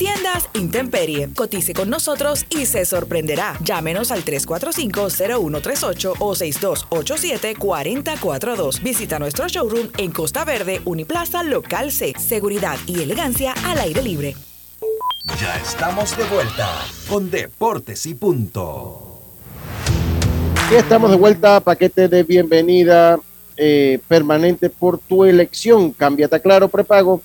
[0.00, 1.28] Tiendas Intemperie.
[1.36, 3.58] Cotice con nosotros y se sorprenderá.
[3.62, 8.82] Llámenos al 345-0138 o 6287-4042.
[8.82, 12.14] Visita nuestro showroom en Costa Verde, Uniplaza, Local C.
[12.18, 14.34] Seguridad y elegancia al aire libre.
[15.38, 16.66] Ya estamos de vuelta
[17.06, 19.20] con Deportes y Punto.
[20.72, 23.20] Y estamos de vuelta, paquete de bienvenida
[23.54, 25.92] eh, permanente por tu elección.
[25.92, 27.20] Cámbiate a Claro prepago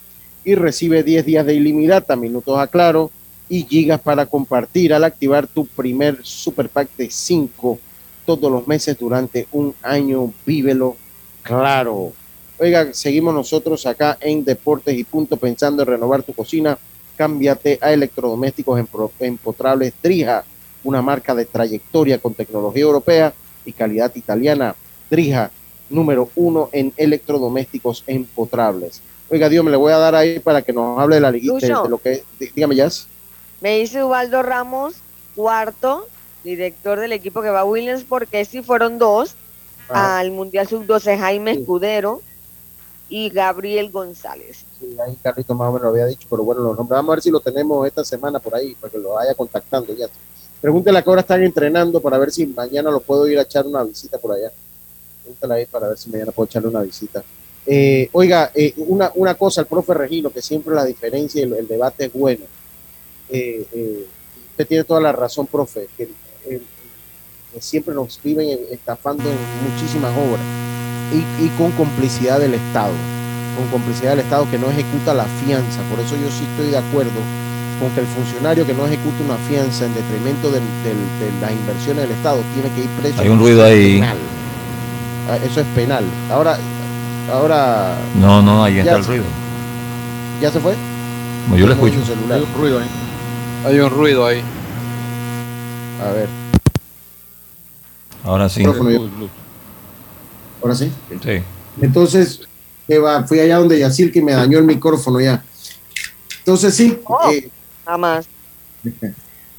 [0.46, 3.12] y recibe 10 días de ilimitada, minutos a Claro
[3.50, 7.80] y gigas para compartir al activar tu primer super pack de 5
[8.26, 10.32] todos los meses durante un año.
[10.46, 10.96] Vívelo
[11.42, 12.14] claro.
[12.58, 16.78] Oiga, seguimos nosotros acá en Deportes y Punto pensando en renovar tu cocina.
[17.18, 18.82] Cámbiate a electrodomésticos
[19.20, 20.44] empotrables Drija,
[20.84, 23.34] una marca de trayectoria con tecnología europea
[23.66, 24.76] y calidad italiana.
[25.10, 25.52] Drija,
[25.90, 29.02] número uno en electrodomésticos empotrables.
[29.30, 31.56] Oiga, Dios, me le voy a dar ahí para que nos hable de la liguita,
[31.60, 31.84] de, Lucho.
[31.84, 32.90] de lo que dí- dígame ya.
[33.62, 34.96] Me dice Ubaldo Ramos,
[35.36, 36.08] cuarto,
[36.44, 39.36] director del equipo que va a Williams, porque sí fueron dos
[39.90, 40.20] Ajá.
[40.20, 42.22] al Mundial Sub-12, Jaime Escudero
[43.10, 44.64] y Gabriel González.
[44.80, 46.96] Sí, ahí Carlito más o menos lo había dicho, pero bueno, los nombres.
[46.96, 49.94] Vamos a ver si lo tenemos esta semana por ahí, para que lo vaya contactando
[49.96, 50.08] ya.
[50.62, 53.66] Pregúntele a qué hora están entrenando para ver si mañana lo puedo ir a echar
[53.66, 54.52] una visita por allá.
[55.24, 57.24] Pregúntale ahí para ver si mañana puedo echarle una visita.
[57.68, 61.54] Eh, oiga, eh, una, una cosa, el profe Regino, que siempre la diferencia y el,
[61.54, 62.46] el debate es bueno.
[63.30, 64.06] Eh, eh,
[64.52, 66.04] usted tiene toda la razón, profe, que,
[66.48, 66.62] eh,
[67.54, 69.38] que siempre nos viven estafando en
[69.70, 70.42] muchísimas obras
[71.12, 72.94] y, y con complicidad del Estado,
[73.58, 75.82] con complicidad del Estado que no ejecuta la fianza.
[75.90, 77.12] Por eso yo sí estoy de acuerdo
[77.80, 81.52] con que el funcionario que no ejecuta una fianza en detrimento del- del- de las
[81.52, 83.20] inversiones del Estado tiene que ir preso.
[83.22, 83.96] Hay un ruido ahí.
[84.00, 84.18] Penal.
[85.28, 86.06] Ah, Eso es penal.
[86.30, 86.58] Ahora,
[87.32, 87.96] ahora.
[88.20, 89.24] No, no, ahí está el se- ruido.
[90.42, 90.74] ¿Ya se fue?
[91.46, 91.96] Como yo lo escucho.
[92.32, 92.86] Hay un ruido ahí.
[93.66, 94.42] Hay un ruido ahí.
[96.02, 96.28] A ver.
[98.24, 98.64] Ahora sí.
[100.62, 100.92] Ahora sí.
[101.24, 101.42] Sí.
[101.82, 102.42] Entonces,
[102.88, 103.24] ¿qué va?
[103.24, 105.44] fui allá donde Yacil que me dañó el micrófono ya.
[106.40, 106.98] Entonces sí.
[107.32, 107.50] eh,
[107.86, 108.26] Nada más.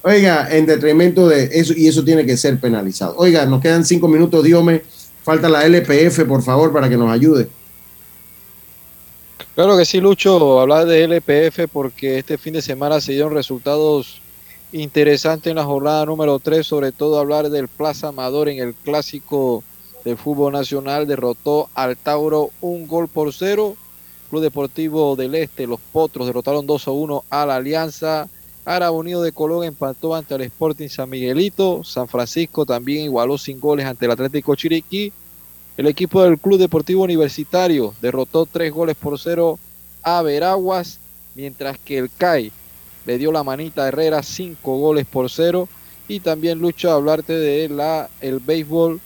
[0.02, 3.14] Oiga, en detrimento de eso, y eso tiene que ser penalizado.
[3.18, 4.82] Oiga, nos quedan cinco minutos, Diome.
[5.26, 7.48] Falta la LPF, por favor, para que nos ayude.
[9.56, 14.20] Claro que sí, Lucho, hablar de LPF porque este fin de semana se dieron resultados
[14.70, 19.64] interesantes en la jornada número 3, sobre todo hablar del Plaza Amador en el clásico
[20.04, 23.74] del fútbol nacional, derrotó al Tauro un gol por cero.
[24.30, 28.28] Club Deportivo del Este, los Potros derrotaron 2 a 1 a la Alianza.
[28.66, 31.84] Árabe Unido de Colón empató ante el Sporting San Miguelito.
[31.84, 35.12] San Francisco también igualó sin goles ante el Atlético Chiriquí.
[35.76, 39.60] El equipo del Club Deportivo Universitario derrotó tres goles por cero
[40.02, 40.98] a Veraguas,
[41.36, 42.50] mientras que el CAI
[43.06, 45.68] le dio la manita a Herrera cinco goles por cero.
[46.08, 49.00] Y también Lucho, hablarte de la, el béisbol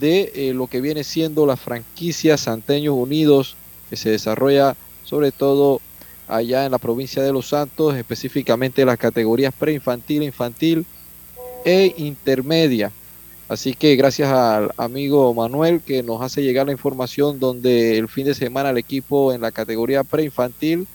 [0.00, 3.54] de eh, lo que viene siendo la franquicia Santeños Unidos,
[3.88, 5.80] que se desarrolla sobre todo
[6.28, 10.86] allá en la provincia de Los Santos, específicamente las categorías preinfantil, infantil
[11.64, 12.92] e intermedia.
[13.48, 18.26] Así que gracias al amigo Manuel que nos hace llegar la información donde el fin
[18.26, 20.88] de semana el equipo en la categoría preinfantil,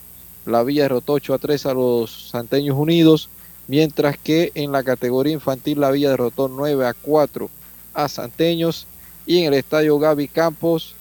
[0.45, 3.29] la Villa derrotó 8 a 3 a los Santeños Unidos,
[3.67, 7.49] mientras que en la categoría infantil la Villa derrotó 9 a 4
[7.93, 8.85] a Santeños
[9.25, 10.95] y en el estadio Gaby Campos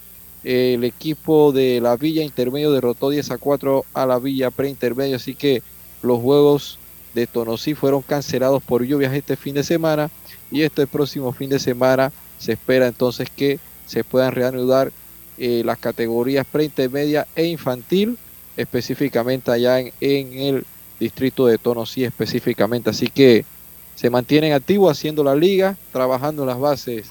[0.44, 5.34] el equipo de la Villa Intermedio derrotó 10 a 4 a la Villa Preintermedio, así
[5.34, 5.62] que
[6.02, 6.78] los juegos
[7.14, 10.10] de Tonosí fueron cancelados por lluvias este fin de semana
[10.50, 14.92] y este próximo fin de semana se espera entonces que se puedan reanudar
[15.38, 18.16] eh, las categorías preintermedia e infantil,
[18.56, 20.66] específicamente allá en, el
[20.98, 22.90] distrito de Tonosí específicamente.
[22.90, 23.44] Así que
[23.94, 27.08] se mantienen activos haciendo la liga, trabajando en las bases,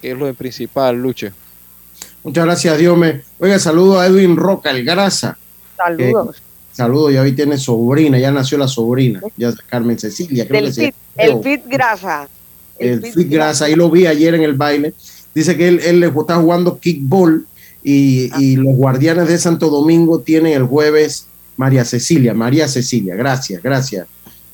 [0.00, 1.32] que es lo principal, Luche.
[2.22, 3.22] Muchas gracias, Diome.
[3.38, 5.36] Oiga, saludo a Edwin Roca, el Grasa.
[5.76, 6.42] Saludos.
[6.72, 10.74] Saludos, ya hoy tiene sobrina, ya nació la sobrina, ya Carmen Cecilia, creo Del que
[10.74, 12.28] se fit, el fit grasa.
[12.78, 14.94] el Fit Grasa, ahí lo vi ayer en el baile.
[15.34, 17.46] Dice que él, él le está jugando kickball
[17.82, 21.26] y, y los guardianes de Santo Domingo tienen el jueves
[21.58, 24.06] María Cecilia, María Cecilia, gracias, gracias.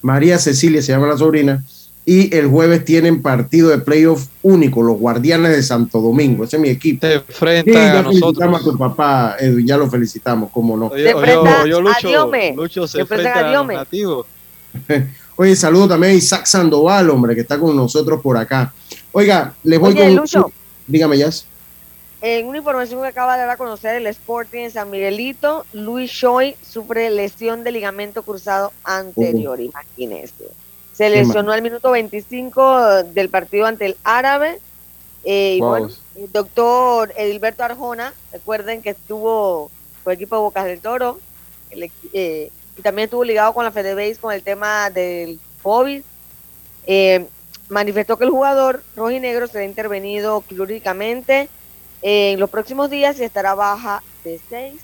[0.02, 1.64] María Cecilia se llama la sobrina.
[2.10, 6.44] Y el jueves tienen partido de playoff único, los guardianes de Santo Domingo.
[6.44, 7.00] Ese es mi equipo.
[7.06, 8.54] Te enfrentan Sí, a ya nosotros.
[8.54, 10.86] a tu papá, Edwin, ya lo felicitamos, cómo no.
[10.86, 14.26] Oye, oye, oye, Lucho, Lucho se enfrenta a los nativos.
[15.36, 18.72] Oye, saludo también a Isaac Sandoval, hombre, que está con nosotros por acá.
[19.12, 20.16] Oiga, les voy Oye, con.
[20.16, 20.50] Lucho.
[20.86, 21.44] Dígame, Jazz.
[22.22, 26.10] En una información que acaba de dar a conocer el Sporting en San Miguelito, Luis
[26.10, 30.46] Choi sufre lesión de ligamento cruzado anterior, imagínese.
[30.98, 34.58] Se lesionó al minuto 25 del partido ante el Árabe.
[35.24, 35.68] eh, y Wow.
[35.70, 39.70] bueno, el doctor Edilberto Arjona, recuerden que estuvo
[40.02, 41.18] con el equipo de Bocas del Toro,
[41.70, 46.02] el eh, y también estuvo ligado con la FedeBase con el tema del COVID.
[46.86, 47.26] Eh,
[47.68, 51.48] manifestó que el jugador rojinegro será intervenido quirúrgicamente
[52.02, 54.80] en los próximos días y estará baja de 6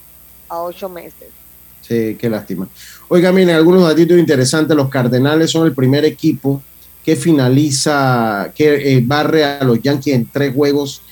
[0.48, 1.30] a 8 meses.
[1.86, 2.68] Qué lástima.
[3.08, 4.76] Oiga, miren, algunos datitos interesantes.
[4.76, 6.62] Los Cardenales son el primer equipo
[7.04, 11.02] que finaliza, que eh, barre a los Yankees en tres juegos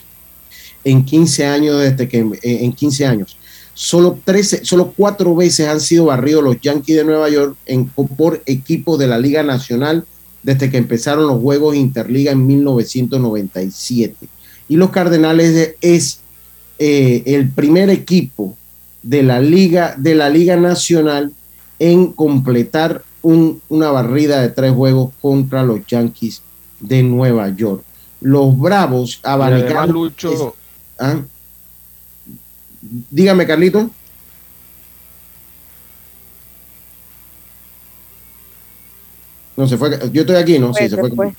[0.84, 3.36] en 15 años, desde que eh, en 15 años.
[3.74, 8.42] Solo, 13, solo cuatro veces han sido barridos los Yankees de Nueva York en, por
[8.46, 10.04] equipos de la Liga Nacional
[10.42, 14.26] desde que empezaron los juegos Interliga en 1997.
[14.68, 16.20] Y los Cardenales de- es
[16.78, 18.56] eh, el primer equipo
[19.02, 21.32] de la Liga, de la Liga Nacional
[21.78, 26.42] en completar un- una barrida de tres juegos contra los Yankees
[26.80, 27.82] de Nueva York.
[28.20, 29.92] Los Bravos abanicaron.
[29.92, 30.54] Lucho,
[30.98, 31.20] ¿Ah?
[33.10, 33.90] Dígame, Carlito.
[39.56, 39.98] No, se fue.
[40.12, 40.72] Yo estoy aquí, ¿no?
[40.72, 41.34] Sí, Fue, se fue.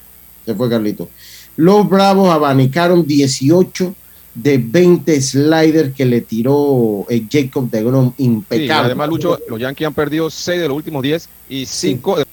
[0.46, 1.10] Se fue Carlito.
[1.56, 3.96] Los Bravos abanicaron 18
[4.36, 8.86] de 20 sliders que le tiró eh, Jacob de Grom Sí, impecable.
[8.86, 12.26] además, Lucho, los Yankees han perdido 6 de los últimos 10 y 5 de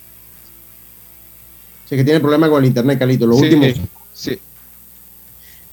[1.88, 3.26] Sé que tiene problemas con el internet, Carlito.
[3.26, 3.68] Los Sí, últimos
[4.14, 4.38] sí.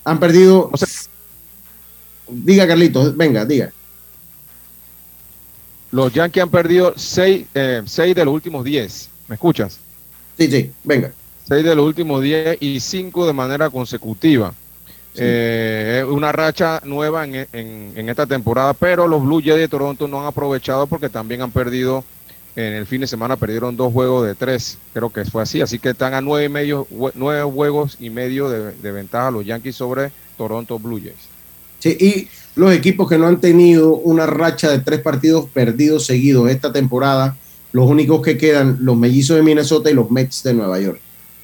[0.03, 0.71] han perdido.
[2.27, 3.71] diga, Carlito, venga, diga.
[5.91, 9.09] Los Yankees han perdido 6 de los últimos 10.
[9.29, 9.79] ¿Me escuchas?
[10.37, 11.13] Sí, sí, venga.
[11.47, 14.53] 6 de los últimos 10 y 5 de manera consecutiva.
[15.19, 19.67] Eh, es una racha nueva en, en- en esta temporada, pero los Blue Jays de
[19.67, 22.03] Toronto no han aprovechado porque también han perdido,
[22.55, 25.79] en el fin de semana perdieron dos juegos de tres, creo que fue así, así
[25.79, 29.75] que están a nueve, y medio, nueve juegos y medio de, de ventaja los Yankees
[29.75, 31.15] sobre Toronto Blue Jays.
[31.79, 32.27] Sí, y
[32.59, 37.37] los equipos que no han tenido una racha de tres partidos perdidos seguidos esta temporada,
[37.71, 40.99] los únicos que quedan, los mellizos de Minnesota y los Mets de Nueva York.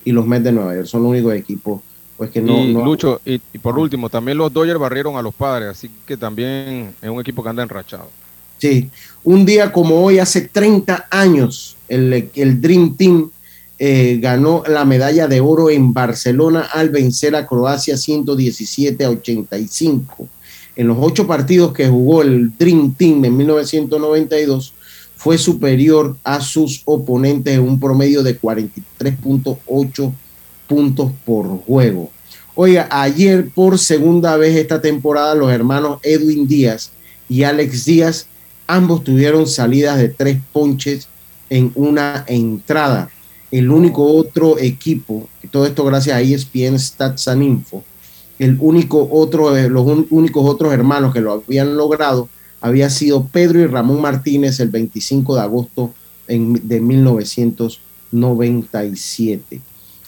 [0.06, 1.82] Y los Mets de Nueva York son los únicos equipos
[2.18, 5.22] pues que no, y no- Lucho, y, y por último, también los Dodgers barrieron a
[5.22, 8.10] los padres, así que también es un equipo que anda enrachado.
[8.58, 8.90] Sí,
[9.24, 13.30] un día como hoy, hace 30 años, el, el Dream Team
[13.80, 20.28] eh, ganó la medalla de oro en Barcelona al vencer a Croacia 117 a 85.
[20.76, 24.74] En los ocho partidos que jugó el Dream Team en 1992,
[25.18, 30.14] fue superior a sus oponentes en un promedio de 43.8
[30.68, 32.12] puntos por juego.
[32.56, 36.92] Oiga, ayer por segunda vez esta temporada los hermanos Edwin Díaz
[37.28, 38.28] y Alex Díaz
[38.68, 41.08] ambos tuvieron salidas de tres ponches
[41.50, 43.10] en una entrada.
[43.52, 47.84] El único otro equipo, y todo esto gracias a ESPN Stats and Info,
[48.40, 52.30] el único otro, eh, los únicos otros hermanos que lo habían logrado
[52.62, 55.94] había sido Pedro y Ramón Martínez el 25 de agosto
[56.28, 59.62] en- de 1997.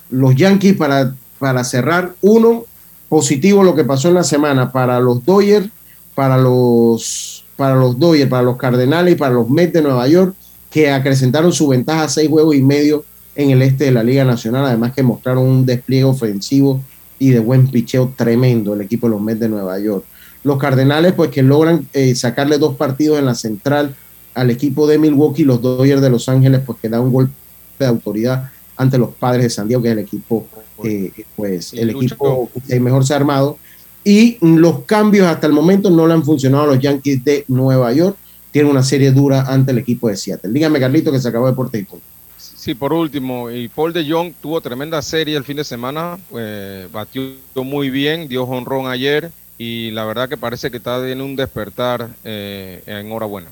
[0.10, 2.66] Los Yankees para, para cerrar, uno,
[3.10, 5.70] positivo lo que pasó en la semana para los Dodgers,
[6.14, 10.36] para los, para los Dodgers, para los Cardenales y para los Mets de Nueva York,
[10.70, 14.24] que acrecentaron su ventaja a seis juegos y medio en el este de la Liga
[14.24, 16.82] Nacional, además que mostraron un despliegue ofensivo
[17.20, 20.04] y de buen picheo tremendo el equipo de los Mets de Nueva York.
[20.44, 23.96] Los Cardenales, pues que logran eh, sacarle dos partidos en la central
[24.34, 27.34] al equipo de Milwaukee, los Dodgers de Los Ángeles, pues que da un golpe
[27.80, 30.48] de autoridad ante los padres de San Diego, que es el equipo,
[30.84, 33.58] eh, pues, el equipo que mejor se ha armado.
[34.04, 37.92] Y los cambios hasta el momento no le han funcionado a los Yankees de Nueva
[37.94, 38.16] York.
[38.52, 40.52] Tienen una serie dura ante el equipo de Seattle.
[40.52, 42.06] Dígame, Carlito, que se acabó Deporte y Punto.
[42.38, 46.88] Sí, por último, y Paul de Jong tuvo tremenda serie el fin de semana, eh,
[46.92, 47.22] batió
[47.58, 52.10] muy bien, dio honrón ayer y la verdad que parece que está en un despertar
[52.24, 53.50] eh, enhorabuena.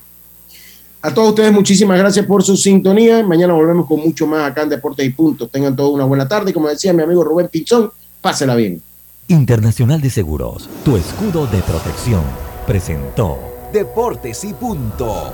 [1.04, 3.22] A todos ustedes, muchísimas gracias por su sintonía.
[3.22, 5.50] Mañana volvemos con mucho más acá en Deportes y Puntos.
[5.50, 6.50] Tengan todos una buena tarde.
[6.54, 7.90] Como decía mi amigo Rubén Pinzón,
[8.22, 8.80] pásela bien.
[9.28, 12.22] Internacional de Seguros, tu escudo de protección,
[12.66, 13.38] presentó
[13.70, 15.30] Deportes y punto.